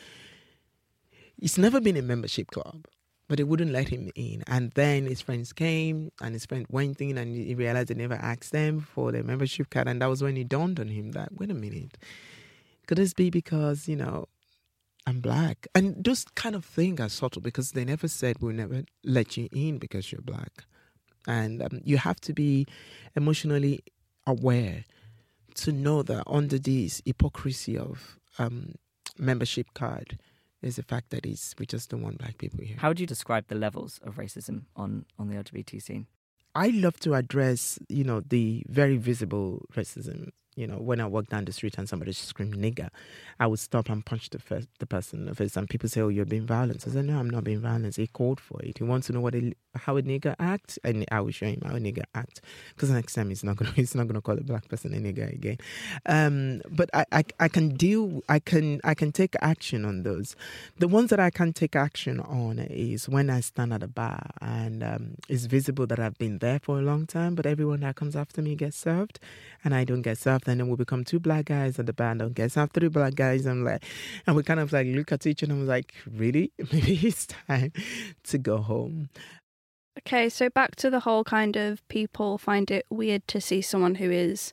it's 1.38 1.58
never 1.58 1.80
been 1.80 1.98
a 1.98 2.02
membership 2.02 2.50
club 2.50 2.86
but 3.30 3.36
they 3.36 3.44
wouldn't 3.44 3.70
let 3.70 3.86
him 3.86 4.10
in. 4.16 4.42
And 4.48 4.72
then 4.72 5.06
his 5.06 5.20
friends 5.20 5.52
came, 5.52 6.10
and 6.20 6.34
his 6.34 6.46
friend 6.46 6.66
went 6.68 7.00
in, 7.00 7.16
and 7.16 7.36
he 7.36 7.54
realized 7.54 7.86
they 7.86 7.94
never 7.94 8.14
asked 8.14 8.50
them 8.50 8.80
for 8.80 9.12
their 9.12 9.22
membership 9.22 9.70
card. 9.70 9.86
And 9.86 10.02
that 10.02 10.08
was 10.08 10.20
when 10.20 10.36
it 10.36 10.48
dawned 10.48 10.80
on 10.80 10.88
him 10.88 11.12
that, 11.12 11.28
wait 11.38 11.48
a 11.48 11.54
minute, 11.54 11.96
could 12.88 12.98
this 12.98 13.14
be 13.14 13.30
because, 13.30 13.86
you 13.86 13.94
know, 13.94 14.26
I'm 15.06 15.20
black? 15.20 15.66
And 15.74 16.04
those 16.04 16.24
kind 16.34 16.54
of 16.54 16.64
things 16.64 17.00
are 17.00 17.08
subtle 17.08 17.42
because 17.42 17.72
they 17.72 17.84
never 17.84 18.08
said 18.08 18.36
we'll 18.40 18.54
never 18.54 18.84
let 19.04 19.36
you 19.36 19.48
in 19.52 19.78
because 19.78 20.12
you're 20.12 20.20
black. 20.20 20.64
And 21.26 21.62
um, 21.62 21.80
you 21.84 21.98
have 21.98 22.20
to 22.22 22.32
be 22.32 22.66
emotionally 23.16 23.80
aware 24.26 24.84
to 25.56 25.72
know 25.72 26.02
that 26.02 26.22
under 26.26 26.58
this 26.58 27.02
hypocrisy 27.04 27.76
of 27.76 28.18
um, 28.38 28.74
membership 29.18 29.66
card, 29.74 30.18
is 30.62 30.76
the 30.76 30.82
fact 30.82 31.10
that 31.10 31.24
it's, 31.24 31.54
we 31.58 31.66
just 31.66 31.90
don't 31.90 32.02
want 32.02 32.18
black 32.18 32.38
people 32.38 32.60
here. 32.62 32.76
How 32.78 32.88
would 32.88 33.00
you 33.00 33.06
describe 33.06 33.46
the 33.48 33.54
levels 33.54 33.98
of 34.02 34.16
racism 34.16 34.64
on, 34.76 35.06
on 35.18 35.28
the 35.28 35.36
LGBT 35.36 35.82
scene? 35.82 36.06
I 36.54 36.68
love 36.68 36.98
to 37.00 37.14
address, 37.14 37.78
you 37.88 38.04
know, 38.04 38.20
the 38.20 38.64
very 38.68 38.96
visible 38.96 39.66
racism 39.74 40.30
You 40.56 40.66
know, 40.66 40.76
when 40.76 41.00
I 41.00 41.06
walk 41.06 41.28
down 41.28 41.44
the 41.44 41.52
street 41.52 41.78
and 41.78 41.88
somebody 41.88 42.12
screams 42.12 42.56
nigger, 42.56 42.88
I 43.38 43.46
would 43.46 43.60
stop 43.60 43.88
and 43.88 44.04
punch 44.04 44.30
the 44.30 44.38
first, 44.38 44.68
the 44.78 44.86
person 44.86 45.26
the. 45.26 45.50
And 45.56 45.68
people 45.68 45.88
say, 45.88 46.00
"Oh, 46.00 46.08
you're 46.08 46.24
being 46.24 46.46
violent." 46.46 46.86
I 46.86 46.90
said, 46.90 47.04
"No, 47.04 47.18
I'm 47.18 47.30
not 47.30 47.44
being 47.44 47.60
violent. 47.60 47.96
He 47.96 48.06
called 48.06 48.40
for 48.40 48.60
it. 48.62 48.78
He 48.78 48.84
wants 48.84 49.06
to 49.06 49.12
know 49.12 49.20
what 49.20 49.34
a, 49.34 49.54
how 49.74 49.96
a 49.96 50.02
nigger 50.02 50.34
acts, 50.38 50.78
and 50.84 51.04
I 51.10 51.20
will 51.20 51.30
show 51.30 51.46
him 51.46 51.62
how 51.64 51.76
a 51.76 51.78
nigger 51.78 52.02
acts. 52.14 52.40
Because 52.74 52.90
next 52.90 53.14
time 53.14 53.28
he's 53.28 53.44
not 53.44 53.56
gonna 53.56 53.70
he's 53.76 53.94
not 53.94 54.06
gonna 54.08 54.20
call 54.20 54.38
a 54.38 54.42
black 54.42 54.68
person 54.68 54.92
a 54.92 54.98
nigger 54.98 55.32
again. 55.32 55.58
Um, 56.06 56.62
but 56.70 56.90
I, 56.92 57.04
I 57.12 57.24
I 57.38 57.48
can 57.48 57.76
deal. 57.76 58.22
I 58.28 58.38
can 58.38 58.80
I 58.84 58.94
can 58.94 59.12
take 59.12 59.36
action 59.40 59.84
on 59.84 60.02
those. 60.02 60.36
The 60.78 60.88
ones 60.88 61.10
that 61.10 61.20
I 61.20 61.30
can 61.30 61.52
take 61.52 61.76
action 61.76 62.20
on 62.20 62.58
is 62.58 63.08
when 63.08 63.30
I 63.30 63.40
stand 63.40 63.72
at 63.72 63.82
a 63.82 63.88
bar 63.88 64.30
and 64.40 64.82
um, 64.82 65.14
it's 65.28 65.44
visible 65.46 65.86
that 65.86 65.98
I've 65.98 66.18
been 66.18 66.38
there 66.38 66.58
for 66.58 66.78
a 66.78 66.82
long 66.82 67.06
time, 67.06 67.34
but 67.34 67.46
everyone 67.46 67.80
that 67.80 67.96
comes 67.96 68.16
after 68.16 68.42
me 68.42 68.54
gets 68.54 68.76
served, 68.76 69.18
and 69.64 69.74
I 69.74 69.84
don't 69.84 70.02
get 70.02 70.18
served, 70.18 70.39
and 70.46 70.60
then 70.60 70.68
we 70.68 70.76
become 70.76 71.04
two 71.04 71.20
black 71.20 71.46
guys 71.46 71.78
at 71.78 71.86
the 71.86 71.92
bar 71.92 72.10
and 72.10 72.20
don't 72.20 72.34
get 72.34 72.52
served 72.52 72.72
three 72.72 72.88
black 72.88 73.14
guys. 73.14 73.46
I'm 73.46 73.64
like, 73.64 73.84
and 74.26 74.36
we 74.36 74.42
kind 74.42 74.60
of 74.60 74.72
like 74.72 74.86
look 74.88 75.12
at 75.12 75.26
each 75.26 75.42
other 75.42 75.52
and 75.52 75.62
I'm 75.62 75.66
like, 75.66 75.94
really? 76.10 76.52
Maybe 76.72 76.94
it's 77.06 77.26
time 77.26 77.72
to 78.24 78.38
go 78.38 78.58
home. 78.58 79.08
Okay, 79.98 80.28
so 80.28 80.48
back 80.48 80.76
to 80.76 80.90
the 80.90 81.00
whole 81.00 81.24
kind 81.24 81.56
of 81.56 81.86
people 81.88 82.38
find 82.38 82.70
it 82.70 82.86
weird 82.90 83.26
to 83.28 83.40
see 83.40 83.60
someone 83.60 83.96
who 83.96 84.10
is 84.10 84.52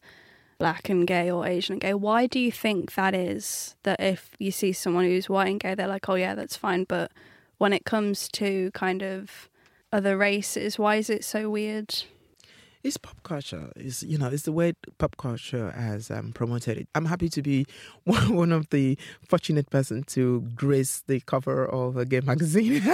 black 0.58 0.90
and 0.90 1.08
gay 1.08 1.30
or 1.30 1.46
Asian 1.48 1.74
and 1.74 1.82
gay. 1.82 1.94
Why 1.94 2.28
do 2.28 2.40
you 2.40 2.52
think 2.52 2.96
that 2.96 3.14
is? 3.14 3.76
That 3.84 4.02
if 4.02 4.32
you 4.40 4.52
see 4.52 4.74
someone 4.74 5.06
who's 5.06 5.30
white 5.30 5.48
and 5.48 5.60
gay, 5.60 5.76
they're 5.76 5.88
like, 5.88 6.10
oh 6.10 6.16
yeah, 6.16 6.36
that's 6.36 6.58
fine. 6.58 6.84
But 6.84 7.12
when 7.58 7.74
it 7.74 7.86
comes 7.86 8.28
to 8.30 8.72
kind 8.72 9.04
of 9.04 9.50
other 9.92 10.18
races, 10.18 10.78
why 10.78 10.96
is 10.96 11.10
it 11.10 11.24
so 11.24 11.50
weird? 11.50 12.04
It's 12.84 12.98
pop 12.98 13.22
culture. 13.24 13.72
It's 13.76 14.04
you 14.04 14.18
know, 14.18 14.28
it's 14.28 14.44
the 14.44 14.52
way 14.52 14.74
pop 14.98 15.18
culture 15.18 15.72
has 15.72 16.12
um, 16.12 16.32
promoted 16.34 16.78
it. 16.78 16.88
I'm 16.96 17.06
happy 17.06 17.30
to 17.30 17.42
be 17.42 17.66
one, 18.04 18.36
one 18.36 18.52
of 18.52 18.70
the 18.70 18.98
fortunate 19.28 19.70
person 19.70 20.04
to 20.04 20.42
grace 20.56 21.04
the 21.08 21.20
cover 21.22 21.66
of 21.66 21.98
a 21.98 22.06
gay 22.06 22.22
magazine. 22.22 22.82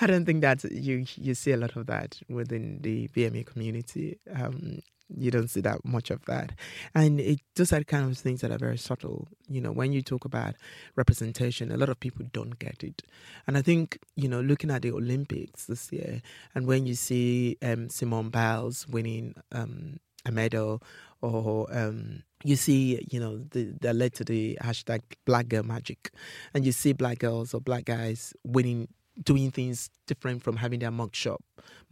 I 0.00 0.06
don't 0.06 0.24
think 0.24 0.42
that 0.42 0.64
you 0.64 1.04
you 1.16 1.34
see 1.34 1.52
a 1.52 1.56
lot 1.56 1.76
of 1.76 1.86
that 1.86 2.18
within 2.28 2.80
the 2.82 3.08
BME 3.08 3.46
community. 3.46 4.18
Um, 4.34 4.80
you 5.16 5.30
don't 5.30 5.48
see 5.48 5.60
that 5.62 5.84
much 5.84 6.10
of 6.10 6.24
that. 6.26 6.52
And 6.94 7.20
it 7.20 7.40
those 7.56 7.72
are 7.72 7.82
kind 7.84 8.10
of 8.10 8.18
things 8.18 8.40
that 8.40 8.50
are 8.50 8.58
very 8.58 8.78
subtle. 8.78 9.28
You 9.48 9.60
know, 9.60 9.72
when 9.72 9.92
you 9.92 10.02
talk 10.02 10.24
about 10.24 10.54
representation, 10.96 11.72
a 11.72 11.76
lot 11.76 11.88
of 11.88 12.00
people 12.00 12.26
don't 12.32 12.58
get 12.58 12.82
it. 12.82 13.02
And 13.46 13.56
I 13.56 13.62
think, 13.62 13.98
you 14.16 14.28
know, 14.28 14.40
looking 14.40 14.70
at 14.70 14.82
the 14.82 14.92
Olympics 14.92 15.66
this 15.66 15.90
year 15.92 16.22
and 16.54 16.66
when 16.66 16.86
you 16.86 16.94
see 16.94 17.56
um, 17.62 17.88
Simone 17.88 18.30
Biles 18.30 18.86
winning 18.88 19.34
um, 19.52 19.98
a 20.26 20.32
medal 20.32 20.82
or 21.20 21.66
um, 21.72 22.22
you 22.44 22.56
see, 22.56 23.04
you 23.10 23.18
know, 23.18 23.38
the, 23.50 23.74
that 23.80 23.96
led 23.96 24.14
to 24.14 24.24
the 24.24 24.56
hashtag 24.62 25.00
Black 25.24 25.48
Girl 25.48 25.64
Magic, 25.64 26.12
and 26.54 26.64
you 26.64 26.72
see 26.72 26.92
black 26.92 27.18
girls 27.18 27.52
or 27.52 27.60
black 27.60 27.84
guys 27.84 28.32
winning 28.44 28.88
doing 29.22 29.50
things 29.50 29.90
different 30.06 30.42
from 30.42 30.56
having 30.56 30.80
their 30.80 30.90
mugshot, 30.90 31.38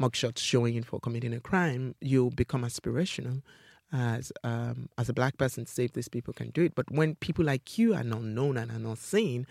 mugshots 0.00 0.38
showing 0.38 0.82
for 0.82 1.00
committing 1.00 1.34
a 1.34 1.40
crime, 1.40 1.94
you 2.00 2.30
become 2.30 2.62
aspirational 2.62 3.42
as 3.92 4.32
um, 4.42 4.88
as 4.98 5.08
a 5.08 5.12
black 5.12 5.38
person 5.38 5.64
to 5.64 5.70
say 5.70 5.84
if 5.84 5.92
these 5.92 6.08
people 6.08 6.34
can 6.34 6.50
do 6.50 6.62
it. 6.64 6.74
But 6.74 6.90
when 6.90 7.14
people 7.16 7.44
like 7.44 7.78
you 7.78 7.94
are 7.94 8.02
not 8.02 8.22
known 8.22 8.56
and 8.56 8.70
are 8.70 8.78
not 8.78 8.98
seen, 8.98 9.46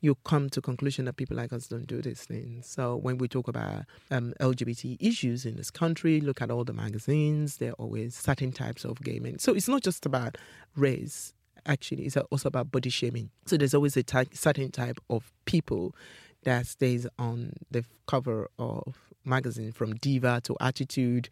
you 0.00 0.16
come 0.24 0.50
to 0.50 0.60
conclusion 0.60 1.04
that 1.06 1.16
people 1.16 1.36
like 1.36 1.52
us 1.52 1.68
don't 1.68 1.86
do 1.86 2.02
these 2.02 2.22
things. 2.22 2.66
So 2.66 2.96
when 2.96 3.18
we 3.18 3.28
talk 3.28 3.48
about 3.48 3.84
um, 4.10 4.34
LGBT 4.40 4.96
issues 5.00 5.46
in 5.46 5.56
this 5.56 5.70
country, 5.70 6.20
look 6.20 6.42
at 6.42 6.50
all 6.50 6.64
the 6.64 6.72
magazines. 6.72 7.56
There 7.58 7.70
are 7.70 7.74
always 7.74 8.14
certain 8.16 8.52
types 8.52 8.84
of 8.84 9.00
gay 9.00 9.20
men. 9.20 9.38
So 9.38 9.54
it's 9.54 9.68
not 9.68 9.82
just 9.82 10.04
about 10.04 10.36
race. 10.76 11.34
Actually, 11.66 12.06
it's 12.06 12.16
also 12.16 12.48
about 12.48 12.72
body 12.72 12.90
shaming. 12.90 13.30
So 13.46 13.56
there's 13.56 13.74
always 13.74 13.96
a 13.96 14.02
ty- 14.02 14.26
certain 14.32 14.72
type 14.72 14.98
of 15.08 15.32
people 15.44 15.94
that 16.44 16.66
stays 16.66 17.06
on 17.18 17.54
the 17.70 17.84
cover 18.06 18.50
of 18.58 18.96
magazine 19.24 19.72
from 19.72 19.94
diva 19.94 20.40
to 20.42 20.56
attitude 20.60 21.28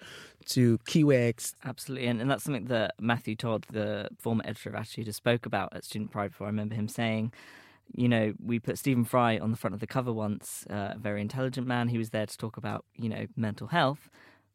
to 0.47 0.79
QX. 0.79 1.55
Absolutely, 1.65 2.07
and, 2.07 2.21
and 2.21 2.31
that's 2.31 2.45
something 2.45 2.67
that 2.67 2.95
Matthew 3.01 3.37
Todd, 3.37 3.67
the 3.71 4.09
former 4.19 4.43
editor 4.47 4.71
of 4.71 4.77
Attitude, 4.77 5.07
has 5.07 5.17
spoke 5.17 5.47
about 5.47 5.75
at 5.75 5.85
Student 5.85 6.11
Pride 6.11 6.29
before. 6.29 6.47
I 6.47 6.51
remember 6.51 6.75
him 6.75 6.89
saying, 6.89 7.33
you 7.95 8.09
know, 8.09 8.35
we 8.43 8.59
put 8.59 8.79
Stephen 8.79 9.05
Fry 9.05 9.39
on 9.39 9.51
the 9.51 9.57
front 9.57 9.75
of 9.75 9.81
the 9.81 9.87
cover 9.87 10.13
once, 10.13 10.65
uh, 10.71 10.93
a 10.95 10.99
very 10.99 11.21
intelligent 11.21 11.67
man. 11.67 11.89
He 11.89 11.99
was 11.99 12.11
there 12.11 12.27
to 12.27 12.39
talk 12.39 12.57
about, 12.57 12.85
you 12.97 13.09
know, 13.09 13.27
mental 13.37 13.69
health, 13.69 14.09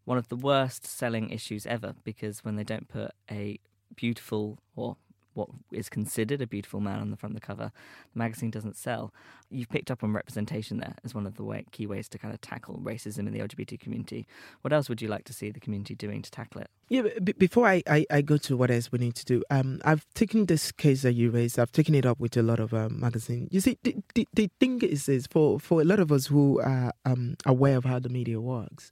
one 0.05 0.17
of 0.17 0.29
the 0.29 0.35
worst 0.35 0.85
selling 0.85 1.29
issues 1.29 1.65
ever, 1.65 1.93
because 2.03 2.43
when 2.43 2.55
they 2.55 2.63
don't 2.63 2.88
put 2.88 3.12
a 3.29 3.59
beautiful 3.95 4.59
or 4.75 4.97
what 5.36 5.50
is 5.72 5.89
considered 5.89 6.42
a 6.42 6.48
beautiful 6.48 6.80
man 6.80 7.00
on 7.00 7.12
the 7.12 7.18
front 7.18 7.36
of 7.36 7.42
the 7.42 7.46
cover, 7.46 7.72
the 8.13 8.18
magazine 8.18 8.50
doesn't 8.50 8.75
sell. 8.75 9.13
You've 9.50 9.70
picked 9.70 9.92
up 9.92 10.04
on 10.04 10.13
representation 10.13 10.77
there 10.77 10.96
as 11.04 11.13
one 11.13 11.27
of 11.27 11.36
the 11.36 11.44
way, 11.44 11.65
key 11.72 11.86
ways 11.86 12.08
to 12.10 12.18
kind 12.18 12.34
of 12.34 12.42
tackle 12.42 12.80
racism 12.82 13.20
in 13.20 13.34
the 13.34 13.39
LGBT 13.39 13.80
community. 13.80 14.25
What 14.62 14.74
else 14.74 14.89
would 14.89 15.01
you 15.01 15.08
like 15.08 15.25
to 15.25 15.34
see 15.34 15.51
the 15.51 15.60
community 15.60 15.94
doing 15.94 16.22
to 16.22 16.32
tackle 16.32 16.62
it? 16.62 16.70
Yeah, 16.88 17.04
b- 17.24 17.34
before 17.38 17.68
I, 17.68 17.84
I, 17.88 18.06
I, 18.10 18.22
go 18.22 18.38
to 18.38 18.56
what 18.56 18.72
else 18.72 18.92
we 18.92 19.00
need 19.00 19.15
to 19.15 19.25
do, 19.25 19.44
um, 19.50 19.82
I've 19.84 20.06
taken 20.13 20.46
this 20.46 20.72
case 20.72 21.01
that 21.01 21.13
you 21.13 21.32
raised, 21.32 21.60
I've 21.60 21.72
taken 21.72 21.96
it 21.96 22.06
up 22.06 22.20
with 22.20 22.38
a 22.38 22.44
lot 22.44 22.60
of 22.60 22.74
um, 22.74 23.00
magazines. 23.00 23.50
You 23.51 23.60
see, 23.60 23.77
the, 23.84 23.96
the, 24.13 24.27
the 24.34 24.50
thing 24.60 24.82
is, 24.82 25.10
is 25.10 25.27
for, 25.27 25.60
for 25.60 25.82
a 25.82 25.86
lot 25.86 26.00
of 26.00 26.12
us 26.12 26.27
who 26.27 26.62
are 26.62 26.94
um, 27.06 27.36
aware 27.46 27.77
of 27.77 27.86
how 27.86 28.00
the 28.00 28.10
media 28.10 28.39
works, 28.39 28.89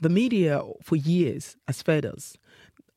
the 0.00 0.10
media 0.10 0.60
for 0.82 0.96
years 0.96 1.56
has 1.66 1.80
fed 1.80 2.04
us 2.04 2.36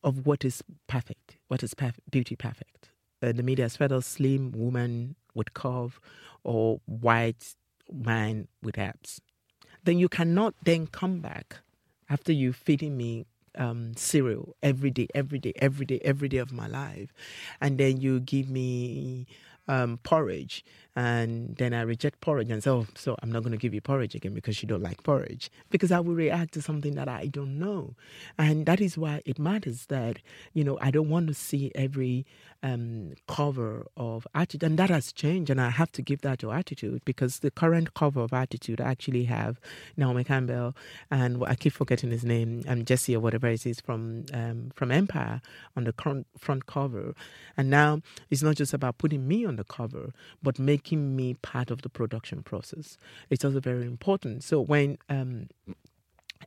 of 0.02 0.26
what 0.26 0.44
is 0.44 0.62
perfect, 0.86 1.38
what 1.48 1.62
is 1.62 1.74
beauty 2.10 2.36
perfect 2.36 2.89
uh, 3.22 3.32
the 3.32 3.42
media 3.42 3.68
fed 3.68 3.92
us 3.92 4.06
slim 4.06 4.52
woman 4.52 5.16
with 5.34 5.54
curve 5.54 6.00
or 6.44 6.80
white 6.86 7.54
man 7.92 8.48
with 8.62 8.78
abs. 8.78 9.20
Then 9.84 9.98
you 9.98 10.08
cannot 10.08 10.54
then 10.64 10.86
come 10.86 11.20
back 11.20 11.56
after 12.08 12.32
you 12.32 12.52
feeding 12.52 12.96
me 12.96 13.26
um, 13.56 13.92
cereal 13.96 14.56
every 14.62 14.90
day, 14.90 15.08
every 15.14 15.38
day, 15.38 15.52
every 15.56 15.86
day, 15.86 16.00
every 16.02 16.28
day 16.28 16.38
of 16.38 16.52
my 16.52 16.66
life, 16.66 17.12
and 17.60 17.78
then 17.78 18.00
you 18.00 18.20
give 18.20 18.48
me 18.48 19.26
um, 19.68 19.98
porridge, 20.02 20.64
and 21.00 21.56
then 21.56 21.72
I 21.72 21.80
reject 21.80 22.20
porridge. 22.20 22.50
And 22.50 22.62
say, 22.62 22.70
oh, 22.70 22.86
so 22.94 23.16
I'm 23.22 23.32
not 23.32 23.42
going 23.42 23.52
to 23.52 23.58
give 23.58 23.72
you 23.72 23.80
porridge 23.80 24.14
again 24.14 24.34
because 24.34 24.62
you 24.62 24.68
don't 24.68 24.82
like 24.82 25.02
porridge, 25.02 25.50
because 25.70 25.90
I 25.90 25.98
will 26.00 26.14
react 26.14 26.52
to 26.54 26.62
something 26.62 26.94
that 26.96 27.08
I 27.08 27.26
don't 27.26 27.58
know, 27.58 27.94
and 28.36 28.66
that 28.66 28.82
is 28.82 28.98
why 28.98 29.22
it 29.24 29.38
matters 29.38 29.86
that 29.86 30.18
you 30.52 30.62
know 30.62 30.78
I 30.82 30.90
don't 30.90 31.08
want 31.08 31.28
to 31.28 31.34
see 31.34 31.72
every 31.74 32.26
um, 32.62 33.14
cover 33.26 33.86
of 33.96 34.26
attitude, 34.34 34.62
and 34.62 34.78
that 34.78 34.90
has 34.90 35.10
changed, 35.10 35.48
and 35.48 35.58
I 35.58 35.70
have 35.70 35.90
to 35.92 36.02
give 36.02 36.20
that 36.20 36.40
to 36.40 36.52
attitude 36.52 37.02
because 37.06 37.38
the 37.38 37.50
current 37.50 37.94
cover 37.94 38.20
of 38.20 38.34
attitude 38.34 38.78
I 38.78 38.90
actually 38.90 39.24
have 39.24 39.58
Naomi 39.96 40.24
Campbell 40.24 40.76
and 41.10 41.42
I 41.46 41.54
keep 41.54 41.72
forgetting 41.72 42.10
his 42.10 42.24
name, 42.24 42.62
and 42.68 42.80
um, 42.80 42.84
Jesse 42.84 43.16
or 43.16 43.20
whatever 43.20 43.46
it 43.46 43.64
is 43.64 43.80
from 43.80 44.26
um, 44.34 44.70
from 44.74 44.90
Empire 44.90 45.40
on 45.74 45.84
the 45.84 45.94
front 46.38 46.66
cover, 46.66 47.14
and 47.56 47.70
now 47.70 48.02
it's 48.28 48.42
not 48.42 48.56
just 48.56 48.74
about 48.74 48.98
putting 48.98 49.26
me 49.26 49.46
on 49.46 49.56
the 49.56 49.64
cover, 49.64 50.12
but 50.42 50.58
making 50.58 50.89
me 50.96 51.34
part 51.34 51.70
of 51.70 51.82
the 51.82 51.88
production 51.88 52.42
process. 52.42 52.96
It's 53.28 53.44
also 53.44 53.60
very 53.60 53.86
important. 53.86 54.44
So 54.44 54.60
when 54.60 54.98
um, 55.08 55.48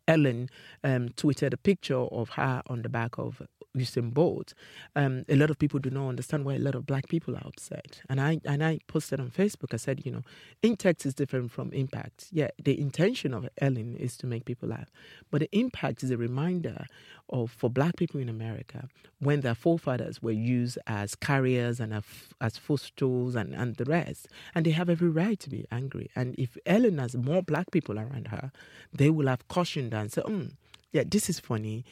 Ellen 0.08 0.50
um, 0.84 1.10
tweeted 1.10 1.54
a 1.54 1.58
picture 1.58 1.98
of 1.98 2.30
her 2.30 2.62
on 2.68 2.82
the 2.82 2.90
back 2.90 3.18
of 3.18 3.42
Usain 3.76 4.14
Bolt, 4.14 4.54
um, 4.96 5.26
a 5.28 5.36
lot 5.36 5.50
of 5.50 5.58
people 5.58 5.80
do 5.80 5.90
not 5.90 6.08
understand 6.08 6.46
why 6.46 6.56
a 6.56 6.60
lot 6.60 6.76
of 6.76 6.86
black 6.86 7.08
people 7.08 7.36
are 7.36 7.44
upset. 7.46 8.02
And 8.10 8.22
I 8.22 8.40
and 8.46 8.64
I 8.64 8.80
posted 8.88 9.20
on 9.20 9.32
Facebook. 9.32 9.74
I 9.74 9.78
said, 9.78 10.06
you 10.06 10.12
know, 10.12 10.22
intext 10.62 11.06
is 11.06 11.16
different 11.16 11.52
from 11.52 11.72
impact. 11.74 12.28
Yeah, 12.32 12.50
the 12.64 12.80
intention 12.80 13.34
of 13.34 13.50
Ellen 13.60 13.96
is 13.98 14.16
to 14.18 14.28
make 14.28 14.46
people 14.46 14.70
laugh, 14.70 14.92
but 15.32 15.42
the 15.42 15.58
impact 15.58 16.04
is 16.04 16.12
a 16.12 16.18
reminder 16.18 16.86
of 17.34 17.52
for 17.52 17.70
black 17.70 17.98
people 17.98 18.22
in 18.22 18.30
America 18.30 18.88
when 19.20 19.42
their 19.42 19.56
forefathers 19.56 20.22
were 20.22 20.32
used 20.32 20.78
as 20.88 21.16
carriers 21.16 21.80
and 21.80 21.94
as 22.40 22.58
footstools 22.58 23.36
and 23.36 23.54
and 23.54 23.76
the 23.76 23.86
rest, 23.86 24.28
and 24.56 24.66
they 24.66 24.72
have 24.72 24.90
every 24.90 25.10
right 25.10 25.40
to 25.40 25.50
be 25.50 25.66
angry. 25.72 26.10
And 26.16 26.36
if 26.38 26.58
Ellen 26.66 27.00
has 27.00 27.16
more 27.16 27.42
black 27.42 27.72
people 27.72 27.98
around 27.98 28.28
her, 28.28 28.52
they 28.94 29.10
will 29.10 29.28
have 29.28 29.48
cautioned 29.48 29.94
and 29.94 30.12
said, 30.12 30.26
mm, 30.26 30.52
yeah, 30.92 31.04
this 31.06 31.30
is 31.30 31.40
funny 31.40 31.84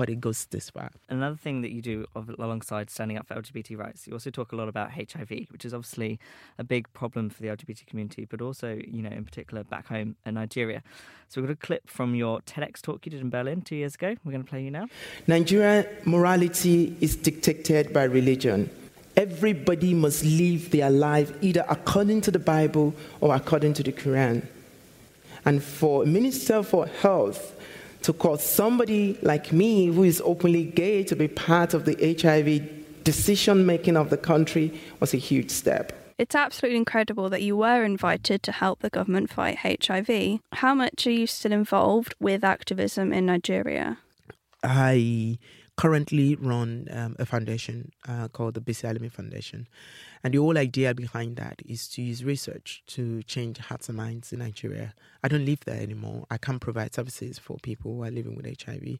but 0.00 0.08
it 0.08 0.18
goes 0.18 0.46
this 0.46 0.70
far. 0.70 0.90
Another 1.10 1.36
thing 1.36 1.60
that 1.60 1.72
you 1.72 1.82
do 1.82 2.06
alongside 2.38 2.88
standing 2.88 3.18
up 3.18 3.26
for 3.26 3.34
LGBT 3.34 3.76
rights, 3.76 4.06
you 4.06 4.14
also 4.14 4.30
talk 4.30 4.50
a 4.50 4.56
lot 4.56 4.66
about 4.66 4.92
HIV, 4.92 5.48
which 5.50 5.66
is 5.66 5.74
obviously 5.74 6.18
a 6.58 6.64
big 6.64 6.90
problem 6.94 7.28
for 7.28 7.42
the 7.42 7.48
LGBT 7.48 7.84
community, 7.84 8.24
but 8.24 8.40
also, 8.40 8.80
you 8.82 9.02
know, 9.02 9.10
in 9.10 9.26
particular 9.26 9.62
back 9.62 9.88
home 9.88 10.16
in 10.24 10.32
Nigeria. 10.32 10.82
So 11.28 11.42
we've 11.42 11.48
got 11.48 11.52
a 11.52 11.66
clip 11.66 11.90
from 11.90 12.14
your 12.14 12.40
TEDx 12.40 12.80
talk 12.80 13.04
you 13.04 13.10
did 13.10 13.20
in 13.20 13.28
Berlin 13.28 13.60
two 13.60 13.76
years 13.76 13.94
ago. 13.94 14.16
We're 14.24 14.32
going 14.32 14.42
to 14.42 14.48
play 14.48 14.62
you 14.62 14.70
now. 14.70 14.86
Nigerian 15.26 15.84
morality 16.06 16.96
is 17.02 17.14
dictated 17.14 17.92
by 17.92 18.04
religion. 18.04 18.70
Everybody 19.18 19.92
must 19.92 20.24
live 20.24 20.70
their 20.70 20.88
life 20.88 21.30
either 21.42 21.66
according 21.68 22.22
to 22.22 22.30
the 22.30 22.38
Bible 22.38 22.94
or 23.20 23.34
according 23.34 23.74
to 23.74 23.82
the 23.82 23.92
Quran. 23.92 24.46
And 25.44 25.62
for 25.62 26.06
Minister 26.06 26.62
for 26.62 26.86
Health, 26.86 27.54
to 28.02 28.12
cause 28.12 28.42
somebody 28.42 29.18
like 29.22 29.52
me 29.52 29.86
who 29.86 30.02
is 30.02 30.22
openly 30.24 30.64
gay 30.64 31.02
to 31.04 31.16
be 31.16 31.28
part 31.28 31.74
of 31.74 31.84
the 31.84 32.16
HIV 32.20 33.04
decision 33.04 33.66
making 33.66 33.96
of 33.96 34.10
the 34.10 34.16
country 34.16 34.78
was 35.00 35.14
a 35.14 35.16
huge 35.18 35.50
step. 35.50 35.92
It's 36.18 36.34
absolutely 36.34 36.76
incredible 36.76 37.30
that 37.30 37.40
you 37.40 37.56
were 37.56 37.82
invited 37.82 38.42
to 38.42 38.52
help 38.52 38.80
the 38.80 38.90
government 38.90 39.30
fight 39.30 39.58
HIV. 39.82 40.40
How 40.52 40.74
much 40.74 41.06
are 41.06 41.10
you 41.10 41.26
still 41.26 41.52
involved 41.52 42.14
with 42.20 42.44
activism 42.44 43.12
in 43.12 43.24
Nigeria? 43.26 43.98
I 44.62 45.38
currently 45.80 46.36
run 46.36 46.86
um, 46.90 47.16
a 47.18 47.24
foundation 47.24 47.90
uh, 48.06 48.28
called 48.28 48.52
the 48.52 48.60
Bisi 48.60 48.84
Alimi 48.84 49.10
Foundation. 49.10 49.66
And 50.22 50.34
the 50.34 50.38
whole 50.38 50.58
idea 50.58 50.92
behind 50.92 51.36
that 51.36 51.62
is 51.64 51.88
to 51.92 52.02
use 52.02 52.22
research 52.22 52.82
to 52.88 53.22
change 53.22 53.56
hearts 53.56 53.88
and 53.88 53.96
minds 53.96 54.30
in 54.30 54.40
Nigeria. 54.40 54.92
I 55.24 55.28
don't 55.28 55.46
live 55.46 55.60
there 55.60 55.80
anymore. 55.80 56.26
I 56.30 56.36
can't 56.36 56.60
provide 56.60 56.94
services 56.94 57.38
for 57.38 57.56
people 57.62 57.94
who 57.94 58.04
are 58.04 58.10
living 58.10 58.36
with 58.36 58.44
HIV, 58.62 58.98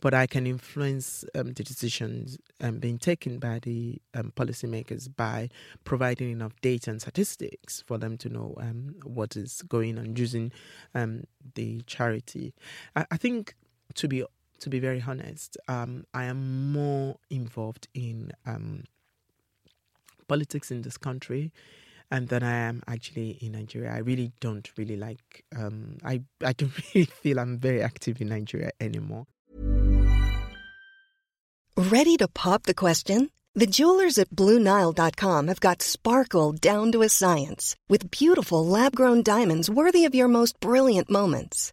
but 0.00 0.14
I 0.14 0.28
can 0.28 0.46
influence 0.46 1.24
um, 1.34 1.52
the 1.54 1.64
decisions 1.64 2.38
um, 2.60 2.78
being 2.78 2.98
taken 2.98 3.40
by 3.40 3.58
the 3.58 4.00
um, 4.14 4.32
policymakers 4.36 5.08
by 5.16 5.48
providing 5.82 6.30
enough 6.30 6.52
data 6.60 6.92
and 6.92 7.02
statistics 7.02 7.82
for 7.84 7.98
them 7.98 8.16
to 8.18 8.28
know 8.28 8.54
um, 8.60 8.94
what 9.02 9.34
is 9.34 9.62
going 9.62 9.98
on 9.98 10.14
using 10.14 10.52
um, 10.94 11.24
the 11.56 11.82
charity. 11.88 12.54
I, 12.94 13.06
I 13.10 13.16
think 13.16 13.56
to 13.94 14.06
be 14.06 14.24
to 14.60 14.70
be 14.70 14.78
very 14.78 15.02
honest, 15.06 15.56
um, 15.68 16.04
I 16.14 16.24
am 16.24 16.72
more 16.72 17.16
involved 17.30 17.88
in 17.94 18.32
um, 18.46 18.84
politics 20.28 20.70
in 20.70 20.82
this 20.82 20.96
country 20.96 21.52
and 22.10 22.28
than 22.28 22.42
I 22.42 22.56
am 22.56 22.82
actually 22.86 23.38
in 23.40 23.52
Nigeria. 23.52 23.92
I 23.92 23.98
really 23.98 24.32
don't 24.40 24.68
really 24.76 24.96
like. 24.96 25.44
Um, 25.56 25.98
I 26.04 26.22
I 26.44 26.52
don't 26.52 26.72
really 26.94 27.06
feel 27.06 27.38
I'm 27.38 27.58
very 27.58 27.82
active 27.82 28.20
in 28.20 28.28
Nigeria 28.28 28.70
anymore. 28.80 29.26
Ready 31.76 32.16
to 32.18 32.28
pop 32.28 32.64
the 32.64 32.74
question? 32.74 33.30
The 33.54 33.66
jewelers 33.66 34.18
at 34.18 34.30
BlueNile.com 34.30 35.48
have 35.48 35.60
got 35.60 35.82
sparkle 35.82 36.52
down 36.52 36.92
to 36.92 37.02
a 37.02 37.08
science 37.08 37.74
with 37.88 38.10
beautiful 38.10 38.64
lab-grown 38.64 39.22
diamonds 39.24 39.68
worthy 39.68 40.04
of 40.04 40.14
your 40.14 40.28
most 40.28 40.60
brilliant 40.60 41.10
moments. 41.10 41.72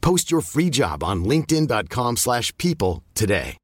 Post 0.00 0.30
your 0.30 0.40
free 0.40 0.70
job 0.70 1.02
on 1.02 1.24
linkedin.com/people 1.24 2.16
slash 2.16 2.56
people 2.58 3.02
today. 3.14 3.56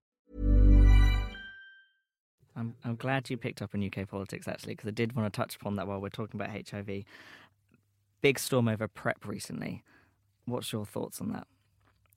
I'm, 2.56 2.74
I'm 2.84 2.96
glad 2.96 3.28
you 3.28 3.36
picked 3.36 3.60
up 3.60 3.74
on 3.74 3.84
UK 3.84 4.08
politics 4.08 4.48
actually, 4.48 4.74
because 4.74 4.88
I 4.88 4.92
did 4.92 5.14
want 5.14 5.32
to 5.32 5.36
touch 5.36 5.56
upon 5.56 5.76
that 5.76 5.86
while 5.86 6.00
we're 6.00 6.08
talking 6.08 6.40
about 6.40 6.50
HIV. 6.50 7.04
Big 8.22 8.38
storm 8.38 8.66
over 8.66 8.88
PrEP 8.88 9.26
recently. 9.26 9.84
What's 10.46 10.72
your 10.72 10.86
thoughts 10.86 11.20
on 11.20 11.32
that? 11.32 11.46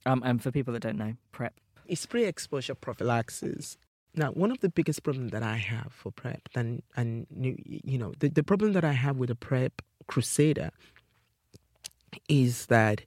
Um, 0.06 0.22
and 0.24 0.42
for 0.42 0.50
people 0.50 0.72
that 0.72 0.80
don't 0.80 0.96
know, 0.96 1.14
PrEP. 1.30 1.52
It's 1.86 2.06
pre-exposure 2.06 2.74
prophylaxis. 2.74 3.76
Now, 4.14 4.30
one 4.30 4.50
of 4.50 4.60
the 4.60 4.70
biggest 4.70 5.02
problems 5.02 5.30
that 5.32 5.42
I 5.42 5.56
have 5.56 5.92
for 5.92 6.10
PrEP, 6.10 6.48
and 6.54 6.82
and 6.96 7.26
you 7.30 7.98
know, 7.98 8.12
the, 8.18 8.28
the 8.28 8.42
problem 8.42 8.72
that 8.72 8.84
I 8.84 8.92
have 8.92 9.16
with 9.16 9.28
the 9.28 9.34
PrEP 9.34 9.82
Crusader 10.08 10.70
is 12.28 12.66
that 12.66 13.02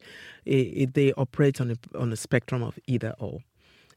it, 0.46 0.52
it, 0.52 0.94
they 0.94 1.14
operate 1.14 1.60
on 1.62 1.72
a 1.72 1.98
on 1.98 2.12
a 2.12 2.18
spectrum 2.18 2.64
of 2.64 2.78
either 2.88 3.14
or. 3.20 3.40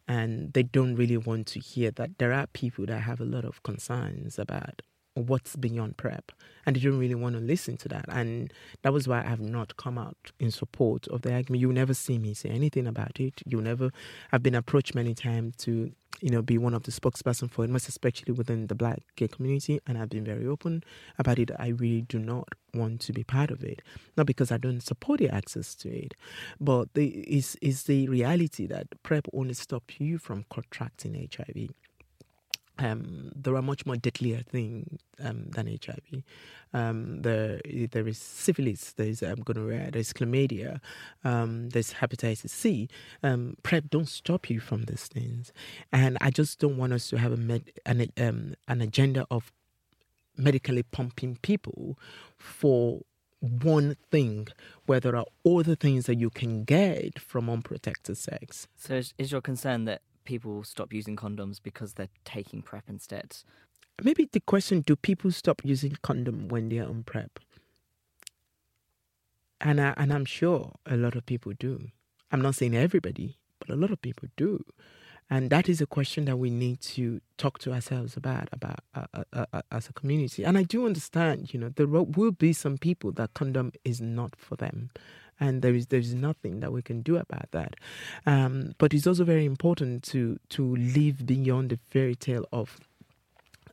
And 0.09 0.53
they 0.53 0.63
don't 0.63 0.95
really 0.95 1.17
want 1.17 1.49
to 1.49 1.59
hear 1.59 1.91
that 1.93 2.19
there 2.19 2.33
are 2.33 2.47
people 2.49 2.87
that 2.87 3.01
have 3.01 3.21
a 3.21 3.25
lot 3.25 3.45
of 3.45 3.63
concerns 3.65 4.39
about 4.39 4.83
what's 5.17 5.57
beyond 5.57 5.97
prep 5.97 6.31
and 6.67 6.77
they 6.77 6.81
don't 6.81 6.99
really 6.99 7.15
want 7.15 7.35
to 7.35 7.41
listen 7.41 7.77
to 7.77 7.89
that 7.89 8.05
and 8.09 8.53
that 8.83 8.93
was 8.93 9.09
why 9.09 9.25
i've 9.27 9.41
not 9.41 9.77
come 9.77 9.97
out 9.97 10.33
in 10.39 10.51
support 10.51 11.07
of 11.09 11.23
the 11.23 11.33
argument 11.33 11.61
you'll 11.61 11.73
never 11.73 11.95
see 11.95 12.19
me 12.19 12.35
say 12.35 12.51
anything 12.51 12.87
about 12.87 13.19
it. 13.19 13.43
You'll 13.47 13.63
never 13.63 13.91
i've 14.33 14.43
been 14.43 14.55
approached 14.55 14.95
many 14.95 15.15
times 15.15 15.57
to 15.59 15.91
you 16.21 16.31
know 16.31 16.43
be 16.43 16.59
one 16.59 16.75
of 16.75 16.83
the 16.85 16.91
spokesperson 16.91 17.51
for 17.51 17.65
it 17.65 17.71
most 17.71 17.89
especially 17.89 18.33
within 18.33 18.67
the 18.67 18.75
black 18.75 19.03
gay 19.17 19.29
community 19.29 19.81
and 19.87 19.99
i've 19.99 20.09
been 20.09 20.25
very 20.25 20.47
open 20.47 20.83
about 21.19 21.39
it. 21.39 21.51
I 21.59 21.69
really 21.69 22.03
do 22.03 22.19
not 22.19 22.49
want 22.75 23.01
to 23.03 23.13
be 23.13 23.25
part 23.25 23.51
of 23.51 23.65
it 23.65 23.83
not 24.17 24.27
because 24.27 24.53
i 24.53 24.59
don't 24.59 24.81
support 24.83 25.19
the 25.19 25.29
access 25.29 25.75
to 25.77 25.89
it 25.89 26.15
but 26.61 26.93
the 26.95 27.07
is 27.07 27.57
is 27.63 27.85
the 27.85 28.09
reality 28.09 28.67
that 28.67 28.87
prep 29.03 29.27
only 29.33 29.55
stops 29.55 29.95
you 29.99 30.19
from 30.19 30.45
contracting 30.51 31.15
hiv 31.37 31.71
um, 32.79 33.33
there 33.35 33.55
are 33.57 33.63
much 33.63 33.87
more 33.87 33.97
deadlier 33.97 34.43
things 34.43 35.01
um, 35.23 35.47
than 35.51 35.67
HIV. 35.67 36.23
Um, 36.75 37.23
there, 37.23 37.61
there 37.91 38.07
is 38.07 38.19
syphilis, 38.19 38.93
there's 38.93 39.23
um, 39.23 39.37
gonorrhea, 39.37 39.91
there's 39.91 40.13
chlamydia, 40.13 40.81
um, 41.25 41.71
there's 41.71 41.95
hepatitis 41.95 42.51
C. 42.51 42.89
Um, 43.23 43.57
PrEP 43.63 43.91
don't 43.91 44.09
stop 44.09 44.51
you 44.51 44.61
from 44.61 44.85
these 44.85 45.07
things, 45.07 45.53
and 45.93 46.19
I 46.21 46.31
just 46.31 46.59
don't 46.59 46.77
want 46.77 46.93
us 46.93 47.09
to 47.11 47.19
have 47.19 47.33
a 47.33 47.37
med- 47.37 47.73
an 47.87 48.11
an 48.69 48.81
agenda 48.83 49.27
of 49.31 49.53
medically 50.37 50.83
pumping 50.83 51.39
people 51.41 51.99
for 52.37 53.01
one 53.41 53.97
thing 54.11 54.49
where 54.87 55.01
there 55.01 55.17
are 55.17 55.27
other 55.47 55.75
things 55.75 56.07
that 56.07 56.17
you 56.17 56.31
can 56.31 56.65
get 56.65 57.19
from 57.19 57.49
unprotected 57.49 58.17
sex. 58.17 58.67
So, 58.77 58.95
is, 58.95 59.15
is 59.19 59.33
your 59.33 59.41
concern 59.41 59.85
that 59.85 60.03
people 60.27 60.65
stop 60.65 60.93
using 60.93 61.17
condoms 61.17 61.63
because 61.63 61.95
they're 61.95 62.09
taking 62.25 62.61
PrEP 62.63 62.85
instead? 62.89 63.39
Maybe 64.03 64.29
the 64.31 64.41
question 64.41 64.83
do 64.83 64.95
people 64.97 65.31
stop 65.31 65.63
using 65.65 65.97
condom 66.03 66.49
when 66.49 66.69
they're 66.69 66.85
on 66.87 67.05
PrEP? 67.05 67.39
And, 69.61 69.81
I, 69.81 69.95
and 69.97 70.13
I'm 70.13 70.27
sure 70.27 70.75
a 70.85 70.97
lot 70.97 71.17
of 71.17 71.25
people 71.25 71.53
do. 71.59 71.89
I'm 72.31 72.43
not 72.43 72.57
saying 72.57 72.77
everybody, 72.77 73.39
but 73.59 73.71
a 73.71 73.77
lot 73.77 73.91
of 73.91 74.03
people 74.03 74.29
do. 74.37 74.65
And 75.29 75.51
that 75.51 75.69
is 75.69 75.81
a 75.81 75.87
question 75.87 76.25
that 76.27 76.37
we 76.37 76.51
need 76.51 76.81
to 76.83 77.21
talk 77.37 77.59
to 77.61 77.73
ourselves 77.73 78.17
about, 78.17 78.49
about 78.53 78.81
uh, 78.95 79.07
uh, 79.33 79.47
uh, 79.53 79.63
as 79.73 79.89
a 79.89 79.93
community. 79.93 80.45
And 80.45 80.57
I 80.57 80.63
do 80.63 80.87
understand, 80.87 81.53
you 81.53 81.59
know, 81.59 81.71
there 81.71 81.87
will 81.87 82.31
be 82.31 82.53
some 82.53 82.79
people 82.79 83.11
that 83.13 83.35
condom 83.35 83.73
is 83.85 84.01
not 84.01 84.37
for 84.37 84.55
them, 84.57 84.91
and 85.41 85.63
there 85.63 85.75
is 85.75 85.87
there 85.89 86.01
is 86.01 86.15
nothing 86.15 86.61
that 86.61 86.73
we 86.73 86.83
can 86.83 87.03
do 87.03 87.17
about 87.17 87.51
that. 87.53 87.75
Um, 88.25 88.75
but 88.79 88.95
it's 88.95 89.07
also 89.07 89.25
very 89.25 89.45
important 89.45 90.03
to 90.05 90.39
to 90.51 90.77
live 90.77 91.27
beyond 91.27 91.71
the 91.71 91.79
fairy 91.91 92.15
tale 92.15 92.47
of 92.53 92.79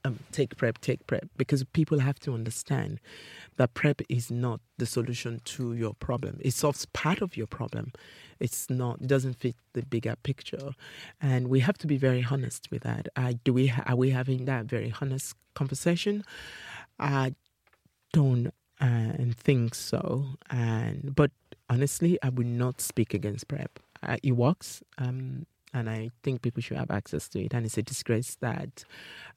um, 0.05 0.19
take 0.31 0.57
prep, 0.57 0.79
take 0.79 1.05
prep, 1.07 1.29
because 1.37 1.63
people 1.63 1.99
have 1.99 2.19
to 2.19 2.33
understand 2.33 2.99
that 3.57 3.73
prep 3.73 4.01
is 4.09 4.29
not 4.29 4.59
the 4.77 4.85
solution 4.85 5.39
to 5.45 5.73
your 5.73 5.93
problem. 5.93 6.39
It 6.41 6.53
solves 6.53 6.85
part 6.87 7.21
of 7.21 7.37
your 7.37 7.47
problem. 7.47 7.93
It's 8.39 8.69
not. 8.69 9.01
It 9.01 9.07
doesn't 9.07 9.35
fit 9.35 9.55
the 9.73 9.83
bigger 9.83 10.15
picture, 10.23 10.71
and 11.21 11.47
we 11.47 11.61
have 11.61 11.77
to 11.79 11.87
be 11.87 11.97
very 11.97 12.25
honest 12.29 12.69
with 12.71 12.83
that. 12.83 13.07
Uh, 13.15 13.33
do 13.43 13.53
we? 13.53 13.73
Are 13.85 13.95
we 13.95 14.09
having 14.09 14.45
that 14.45 14.65
very 14.65 14.93
honest 15.01 15.35
conversation? 15.53 16.23
I 16.99 17.35
don't 18.11 18.51
uh, 18.81 19.13
think 19.37 19.75
so. 19.75 20.25
And 20.49 21.15
but 21.15 21.31
honestly, 21.73 22.19
I 22.21 22.29
would 22.29 22.45
not 22.45 22.79
speak 22.79 23.13
against 23.13 23.47
prep. 23.47 23.79
Uh, 24.01 24.17
it 24.21 24.33
works. 24.33 24.83
Um, 24.99 25.45
and 25.73 25.89
I 25.89 26.11
think 26.23 26.41
people 26.41 26.61
should 26.61 26.77
have 26.77 26.91
access 26.91 27.27
to 27.29 27.43
it. 27.43 27.53
And 27.53 27.65
it's 27.65 27.77
a 27.77 27.83
disgrace 27.83 28.37
that 28.41 28.85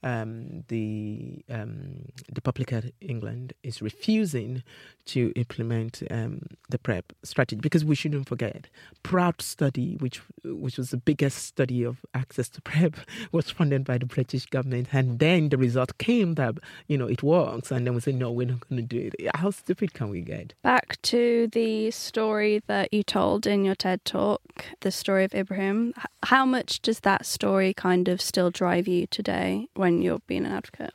um, 0.03 0.65
the 0.69 1.45
um, 1.51 2.07
the 2.31 2.41
Public 2.41 2.71
Health 2.71 2.91
England 3.01 3.55
is 3.63 3.81
refusing 3.81 4.63
to 5.07 5.33
implement 5.37 6.03
um, 6.11 6.43
the 6.69 6.79
PrEP 6.79 7.13
strategy 7.23 7.61
because 7.61 7.85
we 7.85 7.95
shouldn't 7.95 8.29
forget 8.29 8.69
Proud 9.03 9.41
study, 9.41 9.97
which 10.01 10.21
which 10.45 10.79
was 10.79 10.91
the 10.91 10.97
biggest 10.97 11.39
study 11.39 11.85
of 11.85 12.05
access 12.13 12.49
to 12.51 12.61
PrEP, 12.69 12.97
was 13.33 13.51
funded 13.51 13.85
by 13.85 13.99
the 13.99 14.07
British 14.07 14.47
government, 14.47 14.89
and 14.93 15.19
then 15.19 15.49
the 15.49 15.57
result 15.57 15.97
came 15.99 16.35
that 16.35 16.57
you 16.89 16.99
know 16.99 17.07
it 17.07 17.23
works, 17.23 17.71
and 17.71 17.87
then 17.87 17.95
we 17.95 18.01
say 18.01 18.13
no, 18.13 18.31
we're 18.31 18.47
not 18.47 18.69
going 18.69 18.77
to 18.77 18.83
do 18.83 19.11
it. 19.13 19.37
How 19.37 19.51
stupid 19.51 19.95
can 19.95 20.11
we 20.11 20.21
get? 20.21 20.55
Back 20.63 21.01
to 21.03 21.49
the 21.53 21.91
story 21.91 22.63
that 22.67 22.93
you 22.93 23.03
told 23.03 23.47
in 23.47 23.65
your 23.65 23.75
TED 23.75 24.05
talk, 24.05 24.43
the 24.81 24.91
story 24.91 25.25
of 25.25 25.35
Ibrahim 25.35 25.95
How 26.27 26.45
much 26.45 26.83
does 26.83 27.01
that 27.01 27.25
story 27.25 27.73
kind 27.73 28.09
of 28.09 28.21
still 28.21 28.51
drive 28.51 28.89
you 28.89 29.07
today 29.07 29.69
when 29.75 30.03
you're 30.03 30.19
being 30.27 30.45
an 30.45 30.51
advocate? 30.51 30.93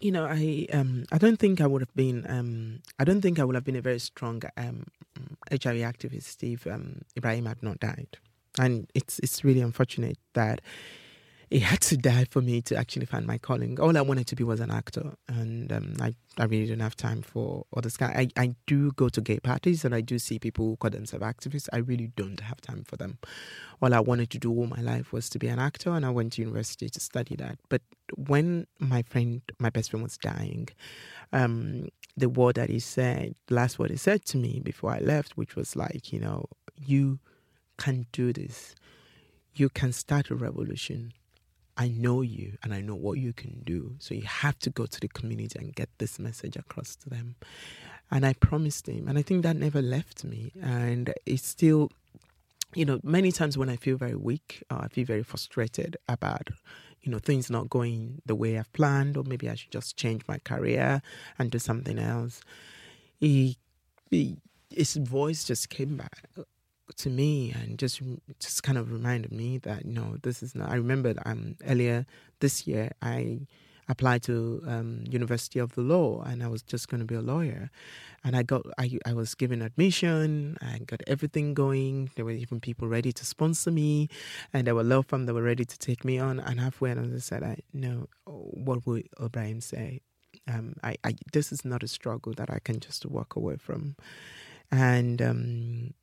You 0.00 0.10
know, 0.10 0.26
I 0.26 0.66
um, 0.72 1.04
I 1.12 1.18
don't 1.18 1.36
think 1.36 1.60
I 1.60 1.68
would 1.68 1.82
have 1.82 1.94
been 1.94 2.26
um, 2.28 2.82
I 2.98 3.04
don't 3.04 3.20
think 3.20 3.38
I 3.38 3.44
would 3.44 3.54
have 3.54 3.62
been 3.64 3.76
a 3.76 3.80
very 3.80 4.00
strong 4.00 4.42
um, 4.56 4.86
HIV 5.52 5.76
activist 5.92 6.42
if 6.42 6.66
um, 6.66 7.02
Ibrahim 7.16 7.46
had 7.46 7.62
not 7.62 7.78
died, 7.78 8.18
and 8.58 8.90
it's 8.92 9.20
it's 9.20 9.44
really 9.44 9.60
unfortunate 9.60 10.18
that 10.32 10.60
he 11.52 11.58
had 11.58 11.80
to 11.80 11.96
die 11.96 12.24
for 12.30 12.40
me 12.40 12.62
to 12.62 12.76
actually 12.76 13.06
find 13.06 13.26
my 13.26 13.36
calling. 13.36 13.80
All 13.80 13.96
I 13.98 14.02
wanted 14.02 14.28
to 14.28 14.36
be 14.36 14.44
was 14.44 14.60
an 14.60 14.70
actor, 14.70 15.14
and 15.26 15.72
um, 15.72 15.94
I, 16.00 16.14
I 16.38 16.44
really 16.44 16.66
didn't 16.66 16.82
have 16.82 16.94
time 16.94 17.22
for 17.22 17.66
all 17.72 17.82
this. 17.82 18.00
I, 18.00 18.28
I 18.36 18.54
do 18.68 18.92
go 18.92 19.08
to 19.08 19.20
gay 19.20 19.40
parties 19.40 19.84
and 19.84 19.92
I 19.92 20.00
do 20.00 20.20
see 20.20 20.38
people 20.38 20.64
who 20.64 20.76
call 20.76 20.90
themselves 20.90 21.24
activists. 21.24 21.68
I 21.72 21.78
really 21.78 22.12
don't 22.14 22.38
have 22.38 22.60
time 22.60 22.84
for 22.84 22.96
them. 22.96 23.18
All 23.82 23.92
I 23.92 23.98
wanted 23.98 24.30
to 24.30 24.38
do 24.38 24.52
all 24.52 24.68
my 24.68 24.80
life 24.80 25.12
was 25.12 25.28
to 25.30 25.40
be 25.40 25.48
an 25.48 25.58
actor, 25.58 25.90
and 25.90 26.06
I 26.06 26.10
went 26.10 26.34
to 26.34 26.42
university 26.42 26.88
to 26.88 27.00
study 27.00 27.34
that. 27.36 27.58
But 27.68 27.82
when 28.16 28.68
my 28.78 29.02
friend, 29.02 29.42
my 29.58 29.70
best 29.70 29.90
friend, 29.90 30.04
was 30.04 30.18
dying, 30.18 30.68
um, 31.32 31.88
the 32.16 32.28
word 32.28 32.56
that 32.56 32.70
he 32.70 32.78
said, 32.78 33.34
last 33.48 33.76
word 33.76 33.90
he 33.90 33.96
said 33.96 34.24
to 34.26 34.36
me 34.36 34.60
before 34.62 34.92
I 34.92 35.00
left, 35.00 35.36
which 35.36 35.56
was 35.56 35.74
like, 35.74 36.12
you 36.12 36.20
know, 36.20 36.46
you 36.76 37.18
can 37.76 38.06
do 38.12 38.32
this. 38.32 38.76
You 39.52 39.68
can 39.68 39.92
start 39.92 40.30
a 40.30 40.36
revolution 40.36 41.12
I 41.76 41.88
know 41.88 42.22
you 42.22 42.58
and 42.62 42.74
I 42.74 42.80
know 42.80 42.94
what 42.94 43.18
you 43.18 43.32
can 43.32 43.62
do. 43.64 43.96
So 43.98 44.14
you 44.14 44.22
have 44.22 44.58
to 44.60 44.70
go 44.70 44.86
to 44.86 45.00
the 45.00 45.08
community 45.08 45.58
and 45.58 45.74
get 45.74 45.88
this 45.98 46.18
message 46.18 46.56
across 46.56 46.96
to 46.96 47.10
them. 47.10 47.36
And 48.10 48.26
I 48.26 48.32
promised 48.34 48.88
him, 48.88 49.06
and 49.06 49.16
I 49.16 49.22
think 49.22 49.44
that 49.44 49.56
never 49.56 49.80
left 49.80 50.24
me. 50.24 50.52
And 50.60 51.14
it's 51.26 51.46
still, 51.46 51.90
you 52.74 52.84
know, 52.84 52.98
many 53.04 53.30
times 53.30 53.56
when 53.56 53.68
I 53.68 53.76
feel 53.76 53.96
very 53.96 54.16
weak, 54.16 54.64
uh, 54.68 54.80
I 54.80 54.88
feel 54.88 55.04
very 55.04 55.22
frustrated 55.22 55.96
about, 56.08 56.48
you 57.02 57.12
know, 57.12 57.20
things 57.20 57.48
not 57.50 57.70
going 57.70 58.20
the 58.26 58.34
way 58.34 58.58
I've 58.58 58.72
planned, 58.72 59.16
or 59.16 59.22
maybe 59.22 59.48
I 59.48 59.54
should 59.54 59.70
just 59.70 59.96
change 59.96 60.22
my 60.26 60.38
career 60.38 61.02
and 61.38 61.52
do 61.52 61.60
something 61.60 62.00
else. 62.00 62.42
He, 63.20 63.58
he 64.10 64.38
his 64.70 64.94
voice 64.96 65.44
just 65.44 65.68
came 65.68 65.96
back 65.96 66.28
to 66.96 67.10
me 67.10 67.52
and 67.52 67.78
just 67.78 68.00
just 68.38 68.62
kind 68.62 68.78
of 68.78 68.92
reminded 68.92 69.32
me 69.32 69.58
that 69.58 69.84
you 69.84 69.92
know 69.92 70.16
this 70.22 70.42
is 70.42 70.54
not. 70.54 70.70
I 70.70 70.74
remember 70.74 71.14
um, 71.24 71.56
earlier 71.66 72.06
this 72.40 72.66
year 72.66 72.92
I 73.02 73.40
applied 73.88 74.22
to 74.22 74.62
um, 74.68 75.04
University 75.10 75.58
of 75.58 75.74
the 75.74 75.80
Law 75.80 76.22
and 76.22 76.42
I 76.42 76.46
was 76.46 76.62
just 76.62 76.88
going 76.88 77.00
to 77.00 77.04
be 77.04 77.16
a 77.16 77.20
lawyer, 77.20 77.70
and 78.24 78.36
I 78.36 78.42
got 78.42 78.62
I 78.78 78.98
I 79.04 79.12
was 79.12 79.34
given 79.34 79.62
admission. 79.62 80.56
I 80.60 80.78
got 80.78 81.02
everything 81.06 81.54
going. 81.54 82.10
There 82.14 82.24
were 82.24 82.30
even 82.30 82.60
people 82.60 82.88
ready 82.88 83.12
to 83.12 83.24
sponsor 83.26 83.70
me, 83.70 84.08
and 84.52 84.66
there 84.66 84.74
were 84.74 84.84
law 84.84 85.02
firms 85.02 85.26
that 85.26 85.34
were 85.34 85.42
ready 85.42 85.64
to 85.64 85.78
take 85.78 86.04
me 86.04 86.18
on. 86.18 86.40
And 86.40 86.60
halfway, 86.60 86.90
and 86.90 87.14
I 87.14 87.18
said, 87.18 87.42
I 87.42 87.58
know 87.72 88.08
what 88.26 88.86
would 88.86 89.08
Ibrahim 89.22 89.60
say. 89.60 90.00
Um, 90.48 90.74
I, 90.82 90.96
I 91.04 91.14
this 91.32 91.52
is 91.52 91.64
not 91.64 91.82
a 91.82 91.88
struggle 91.88 92.32
that 92.34 92.50
I 92.50 92.60
can 92.60 92.80
just 92.80 93.04
walk 93.06 93.36
away 93.36 93.56
from, 93.56 93.96
and 94.70 95.20
um, 95.20 95.94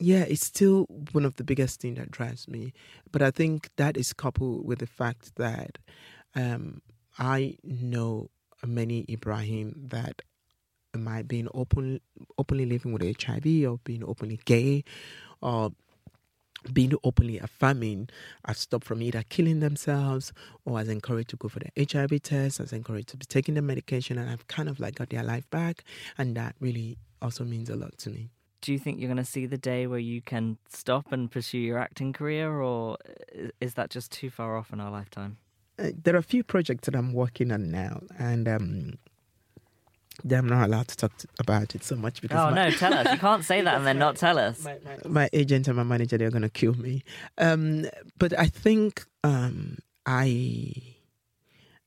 yeah, 0.00 0.22
it's 0.22 0.46
still 0.46 0.86
one 1.12 1.26
of 1.26 1.36
the 1.36 1.44
biggest 1.44 1.80
things 1.80 1.98
that 1.98 2.10
drives 2.10 2.48
me. 2.48 2.72
But 3.12 3.20
I 3.20 3.30
think 3.30 3.68
that 3.76 3.98
is 3.98 4.14
coupled 4.14 4.66
with 4.66 4.78
the 4.78 4.86
fact 4.86 5.36
that 5.36 5.78
um, 6.34 6.80
I 7.18 7.56
know 7.62 8.30
many 8.66 9.04
Ibrahim 9.08 9.74
that 9.90 10.22
might 10.96 11.28
being 11.28 11.48
open, 11.52 12.00
openly 12.38 12.64
living 12.64 12.92
with 12.92 13.02
HIV 13.02 13.46
or 13.68 13.78
being 13.84 14.02
openly 14.02 14.40
gay 14.46 14.84
or 15.42 15.70
being 16.72 16.92
openly 17.04 17.38
affirming 17.38 18.08
have 18.46 18.56
stopped 18.56 18.84
from 18.84 19.02
either 19.02 19.22
killing 19.28 19.60
themselves 19.60 20.32
or 20.64 20.78
has 20.78 20.88
encouraged 20.88 21.30
to 21.30 21.36
go 21.36 21.48
for 21.48 21.60
the 21.60 21.86
HIV 21.86 22.22
test, 22.22 22.58
has 22.58 22.72
encouraged 22.72 23.08
to 23.08 23.16
be 23.16 23.26
taking 23.26 23.54
the 23.54 23.62
medication, 23.62 24.18
and 24.18 24.28
I've 24.28 24.46
kind 24.46 24.68
of 24.68 24.80
like 24.80 24.96
got 24.96 25.10
their 25.10 25.22
life 25.22 25.48
back. 25.50 25.84
And 26.18 26.36
that 26.36 26.56
really 26.60 26.98
also 27.22 27.44
means 27.44 27.70
a 27.70 27.76
lot 27.76 27.96
to 27.98 28.10
me 28.10 28.30
do 28.60 28.72
you 28.72 28.78
think 28.78 28.98
you're 28.98 29.08
going 29.08 29.16
to 29.16 29.24
see 29.24 29.46
the 29.46 29.58
day 29.58 29.86
where 29.86 29.98
you 29.98 30.20
can 30.20 30.58
stop 30.68 31.12
and 31.12 31.30
pursue 31.30 31.58
your 31.58 31.78
acting 31.78 32.12
career, 32.12 32.60
or 32.60 32.96
is 33.60 33.74
that 33.74 33.90
just 33.90 34.12
too 34.12 34.30
far 34.30 34.56
off 34.56 34.72
in 34.72 34.80
our 34.80 34.90
lifetime? 34.90 35.38
Uh, 35.78 35.90
there 36.02 36.14
are 36.14 36.18
a 36.18 36.22
few 36.22 36.44
projects 36.44 36.86
that 36.86 36.94
I'm 36.94 37.12
working 37.12 37.52
on 37.52 37.70
now, 37.70 38.02
and 38.18 38.46
um, 38.48 38.98
I'm 40.30 40.48
not 40.48 40.66
allowed 40.66 40.88
to 40.88 40.96
talk 40.96 41.16
to, 41.18 41.28
about 41.38 41.74
it 41.74 41.84
so 41.84 41.96
much 41.96 42.20
because. 42.20 42.38
Oh 42.38 42.54
my, 42.54 42.68
no! 42.68 42.70
Tell 42.76 42.92
us. 42.92 43.10
You 43.10 43.18
can't 43.18 43.44
say 43.44 43.62
that 43.62 43.76
and 43.76 43.86
then 43.86 43.98
not 43.98 44.16
tell 44.16 44.38
us. 44.38 44.64
My, 44.64 44.76
my, 44.84 45.08
my 45.08 45.30
agent 45.32 45.68
and 45.68 45.76
my 45.76 45.82
manager 45.82 46.18
they're 46.18 46.30
going 46.30 46.42
to 46.42 46.50
kill 46.50 46.74
me. 46.74 47.02
Um, 47.38 47.86
but 48.18 48.38
I 48.38 48.46
think 48.46 49.04
um, 49.24 49.78
I 50.04 50.74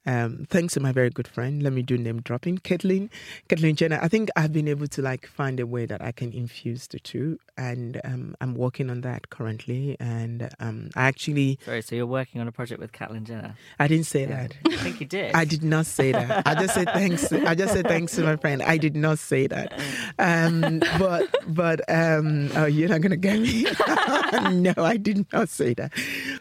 um, 0.05 0.45
thanks 0.49 0.73
to 0.73 0.79
my 0.79 0.91
very 0.91 1.09
good 1.09 1.27
friend, 1.27 1.63
let 1.63 1.73
me 1.73 1.81
do 1.81 1.97
name 1.97 2.21
dropping, 2.21 2.57
Caitlyn, 2.59 3.09
Caitlyn 3.49 3.75
Jenner. 3.75 3.99
I 4.01 4.07
think 4.07 4.29
I've 4.35 4.51
been 4.51 4.67
able 4.67 4.87
to 4.87 5.01
like 5.01 5.25
find 5.25 5.59
a 5.59 5.65
way 5.65 5.85
that 5.85 6.01
I 6.01 6.11
can 6.11 6.31
infuse 6.33 6.87
the 6.87 6.99
two, 6.99 7.39
and 7.57 8.01
um, 8.03 8.35
I'm 8.41 8.55
working 8.55 8.89
on 8.89 9.01
that 9.01 9.29
currently. 9.29 9.95
And 9.99 10.49
um, 10.59 10.89
I 10.95 11.07
actually 11.07 11.59
sorry, 11.63 11.81
so 11.81 11.95
you're 11.95 12.05
working 12.05 12.41
on 12.41 12.47
a 12.47 12.51
project 12.51 12.81
with 12.81 12.91
Caitlyn 12.91 13.23
Jenner? 13.23 13.55
I 13.79 13.87
didn't 13.87 14.05
say 14.05 14.25
that. 14.25 14.53
I 14.67 14.75
think 14.77 14.99
you 14.99 15.05
did. 15.05 15.33
I 15.35 15.45
did 15.45 15.63
not 15.63 15.85
say 15.85 16.11
that. 16.11 16.45
I 16.45 16.55
just 16.55 16.73
said 16.73 16.89
thanks. 16.93 17.31
I 17.31 17.55
just 17.55 17.73
said 17.73 17.87
thanks 17.87 18.15
to 18.15 18.23
my 18.23 18.35
friend. 18.35 18.61
I 18.61 18.77
did 18.77 18.95
not 18.95 19.19
say 19.19 19.47
that. 19.47 19.79
Um, 20.19 20.81
but 20.99 21.33
but 21.47 21.81
um, 21.89 22.49
oh, 22.55 22.65
you're 22.65 22.89
not 22.89 23.01
gonna 23.01 23.17
get 23.17 23.39
me. 23.39 23.63
no, 24.51 24.73
I 24.77 24.97
did 24.97 25.25
not 25.31 25.49
say 25.49 25.73
that. 25.75 25.93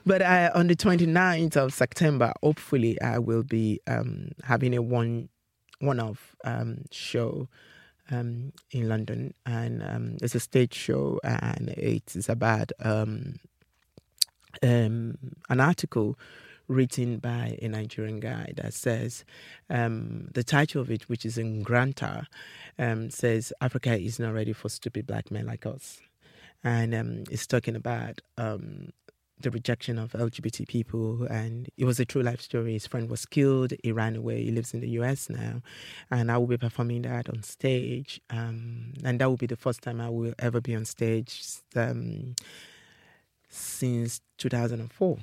But 0.05 0.23
uh, 0.23 0.51
on 0.55 0.67
the 0.67 0.77
29th 0.77 1.57
of 1.57 1.73
September, 1.73 2.33
hopefully, 2.43 3.01
I 3.01 3.19
will 3.19 3.43
be 3.53 3.81
um, 3.87 4.31
having 4.45 4.75
a 4.75 4.81
one 4.81 5.29
one 5.79 6.01
off 6.01 6.35
um, 6.45 6.87
show 6.91 7.49
um, 8.11 8.53
in 8.71 8.89
London, 8.89 9.35
and 9.45 9.83
um, 9.83 10.17
it's 10.23 10.35
a 10.35 10.41
stage 10.41 10.73
show, 10.73 11.21
and 11.23 11.69
it's 11.71 12.29
about 12.31 12.73
um, 12.81 13.37
um, 14.63 15.19
an 15.51 15.61
article 15.61 16.19
written 16.67 17.19
by 17.19 17.59
a 17.61 17.69
Nigerian 17.69 18.21
guy 18.21 18.55
that 18.57 18.73
says 18.73 19.25
um, 19.69 20.29
the 20.33 20.45
title 20.45 20.81
of 20.81 20.91
it, 20.91 21.11
which 21.11 21.27
is 21.27 21.37
in 21.37 21.63
Granta, 21.63 22.27
um, 22.79 23.11
says 23.11 23.53
Africa 23.61 23.99
is 23.99 24.19
not 24.19 24.33
ready 24.33 24.55
for 24.55 24.71
stupid 24.71 25.07
black 25.07 25.31
men 25.31 25.45
like 25.45 25.67
us, 25.67 26.01
and 26.65 26.95
um, 26.95 27.25
it's 27.31 27.47
talking 27.47 27.77
about 27.77 28.23
um, 28.39 28.93
the 29.43 29.51
rejection 29.51 29.99
of 29.99 30.13
LGBT 30.13 30.67
people, 30.69 31.25
and 31.25 31.69
it 31.77 31.85
was 31.85 32.01
a 32.01 32.05
true 32.05 32.23
life 32.23 32.41
story. 32.41 32.73
His 32.73 32.87
friend 32.87 33.11
was 33.11 33.27
killed. 33.27 33.73
He 33.83 33.93
ran 33.93 34.17
away. 34.17 34.45
He 34.45 34.51
lives 34.51 34.75
in 34.75 34.81
the 34.81 34.89
US 35.01 35.29
now, 35.29 35.63
and 36.11 36.31
I 36.31 36.39
will 36.39 36.47
be 36.47 36.57
performing 36.59 37.03
that 37.03 37.29
on 37.29 37.43
stage. 37.43 38.21
Um, 38.31 38.95
and 39.05 39.21
that 39.21 39.27
will 39.29 39.37
be 39.37 39.47
the 39.47 39.57
first 39.57 39.83
time 39.83 40.01
I 40.01 40.09
will 40.09 40.35
ever 40.39 40.61
be 40.61 40.75
on 40.75 40.85
stage 40.85 41.43
um, 41.77 42.35
since 43.49 44.21
2004. 44.39 45.19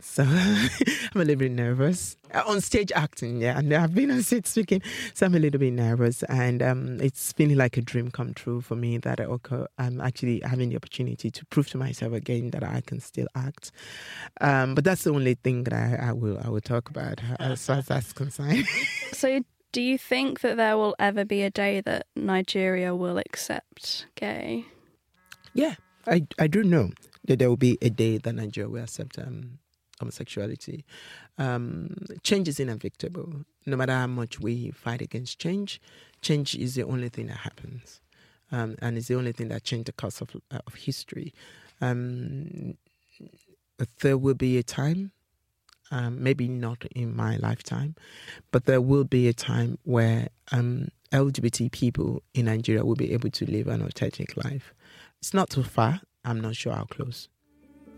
So 0.00 0.22
I'm 0.26 1.20
a 1.20 1.24
little 1.24 1.36
bit 1.36 1.52
nervous 1.52 2.16
uh, 2.34 2.42
on 2.46 2.60
stage 2.60 2.90
acting. 2.94 3.40
Yeah, 3.40 3.58
and 3.58 3.72
I've 3.72 3.94
been 3.94 4.10
on 4.10 4.22
stage 4.22 4.46
speaking, 4.46 4.82
so 5.14 5.26
I'm 5.26 5.34
a 5.34 5.38
little 5.38 5.60
bit 5.60 5.72
nervous, 5.72 6.22
and 6.24 6.62
um, 6.62 7.00
it's 7.00 7.32
feeling 7.32 7.56
like 7.56 7.76
a 7.76 7.82
dream 7.82 8.10
come 8.10 8.34
true 8.34 8.60
for 8.60 8.74
me 8.74 8.98
that 8.98 9.20
okay, 9.20 9.64
I'm 9.78 10.00
actually 10.00 10.40
having 10.44 10.70
the 10.70 10.76
opportunity 10.76 11.30
to 11.30 11.44
prove 11.46 11.68
to 11.70 11.78
myself 11.78 12.12
again 12.12 12.50
that 12.50 12.64
I 12.64 12.80
can 12.80 13.00
still 13.00 13.26
act. 13.34 13.72
Um, 14.40 14.74
but 14.74 14.84
that's 14.84 15.04
the 15.04 15.12
only 15.12 15.34
thing 15.34 15.64
that 15.64 15.72
I, 15.72 16.08
I 16.08 16.12
will 16.12 16.38
I 16.42 16.48
will 16.48 16.60
talk 16.60 16.88
about 16.90 17.20
as 17.38 17.66
far 17.66 17.76
as 17.76 17.86
that's 17.86 18.12
concerned. 18.12 18.66
so. 19.12 19.40
Do 19.72 19.80
you 19.80 19.96
think 19.96 20.40
that 20.40 20.58
there 20.58 20.76
will 20.76 20.94
ever 20.98 21.24
be 21.24 21.40
a 21.40 21.48
day 21.48 21.80
that 21.80 22.06
Nigeria 22.14 22.94
will 22.94 23.16
accept 23.16 24.04
gay? 24.16 24.66
Yeah, 25.54 25.76
I 26.06 26.26
I 26.38 26.46
do 26.46 26.62
know 26.62 26.90
that 27.24 27.38
there 27.38 27.48
will 27.48 27.56
be 27.56 27.78
a 27.80 27.88
day 27.88 28.18
that 28.18 28.34
Nigeria 28.34 28.68
will 28.68 28.82
accept 28.82 29.18
um, 29.18 29.60
homosexuality. 30.02 30.84
Um, 31.38 31.94
change 32.22 32.48
is 32.48 32.60
inevitable. 32.60 33.44
No 33.66 33.76
matter 33.76 33.92
how 33.92 34.08
much 34.08 34.40
we 34.40 34.70
fight 34.72 35.00
against 35.00 35.38
change, 35.38 35.80
change 36.20 36.54
is 36.54 36.74
the 36.74 36.82
only 36.84 37.08
thing 37.08 37.28
that 37.28 37.38
happens. 37.38 38.00
Um, 38.50 38.76
and 38.82 38.98
it's 38.98 39.08
the 39.08 39.14
only 39.14 39.32
thing 39.32 39.48
that 39.48 39.64
changed 39.64 39.86
the 39.86 39.92
course 39.92 40.20
of, 40.20 40.36
uh, 40.50 40.58
of 40.66 40.74
history. 40.74 41.32
Um, 41.80 42.74
there 44.00 44.18
will 44.18 44.34
be 44.34 44.58
a 44.58 44.62
time, 44.62 45.12
um, 45.90 46.22
maybe 46.22 46.48
not 46.48 46.84
in 46.94 47.16
my 47.16 47.36
lifetime, 47.36 47.94
but 48.50 48.66
there 48.66 48.80
will 48.80 49.04
be 49.04 49.26
a 49.28 49.32
time 49.32 49.78
where 49.84 50.28
um, 50.52 50.88
LGBT 51.12 51.72
people 51.72 52.22
in 52.34 52.46
Nigeria 52.46 52.84
will 52.84 52.94
be 52.94 53.12
able 53.12 53.30
to 53.30 53.50
live 53.50 53.68
an 53.68 53.82
authentic 53.82 54.36
life. 54.36 54.74
It's 55.18 55.34
not 55.34 55.50
too 55.50 55.62
far. 55.62 56.00
I'm 56.24 56.40
not 56.40 56.56
sure 56.56 56.72
how 56.72 56.84
close. 56.84 57.28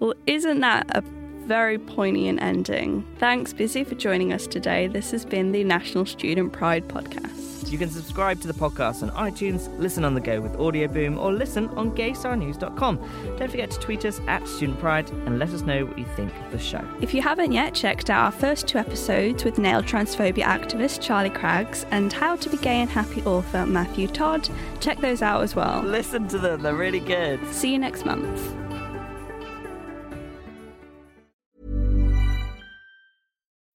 Well, 0.00 0.14
isn't 0.26 0.60
that 0.60 0.86
a 0.96 1.02
very 1.44 1.78
poignant 1.78 2.42
ending. 2.42 3.06
Thanks, 3.18 3.52
Bisi, 3.52 3.86
for 3.86 3.94
joining 3.94 4.32
us 4.32 4.46
today. 4.46 4.86
This 4.86 5.10
has 5.12 5.24
been 5.24 5.52
the 5.52 5.64
National 5.64 6.06
Student 6.06 6.52
Pride 6.52 6.88
Podcast. 6.88 7.44
You 7.70 7.78
can 7.78 7.90
subscribe 7.90 8.40
to 8.42 8.46
the 8.46 8.54
podcast 8.54 9.02
on 9.02 9.10
iTunes, 9.10 9.68
listen 9.80 10.04
on 10.04 10.14
the 10.14 10.20
go 10.20 10.40
with 10.40 10.52
Audioboom, 10.52 11.18
or 11.18 11.32
listen 11.32 11.68
on 11.70 11.90
gaystarnews.com. 11.90 13.36
Don't 13.36 13.50
forget 13.50 13.70
to 13.70 13.78
tweet 13.80 14.04
us 14.04 14.20
at 14.26 14.46
Student 14.46 14.78
Pride 14.78 15.10
and 15.10 15.38
let 15.38 15.50
us 15.50 15.62
know 15.62 15.86
what 15.86 15.98
you 15.98 16.04
think 16.14 16.32
of 16.44 16.52
the 16.52 16.58
show. 16.58 16.86
If 17.00 17.14
you 17.14 17.22
haven't 17.22 17.52
yet 17.52 17.74
checked 17.74 18.10
out 18.10 18.26
our 18.26 18.32
first 18.32 18.68
two 18.68 18.78
episodes 18.78 19.44
with 19.44 19.58
nail 19.58 19.82
transphobia 19.82 20.44
activist 20.44 21.00
Charlie 21.00 21.30
Craggs 21.30 21.84
and 21.90 22.12
how 22.12 22.36
to 22.36 22.48
be 22.48 22.58
gay 22.58 22.80
and 22.80 22.90
happy 22.90 23.22
author 23.22 23.66
Matthew 23.66 24.08
Todd, 24.08 24.48
check 24.80 25.00
those 25.00 25.22
out 25.22 25.42
as 25.42 25.56
well. 25.56 25.82
Listen 25.82 26.28
to 26.28 26.38
them, 26.38 26.62
they're 26.62 26.74
really 26.74 27.00
good. 27.00 27.44
See 27.52 27.72
you 27.72 27.78
next 27.78 28.04
month. 28.04 28.63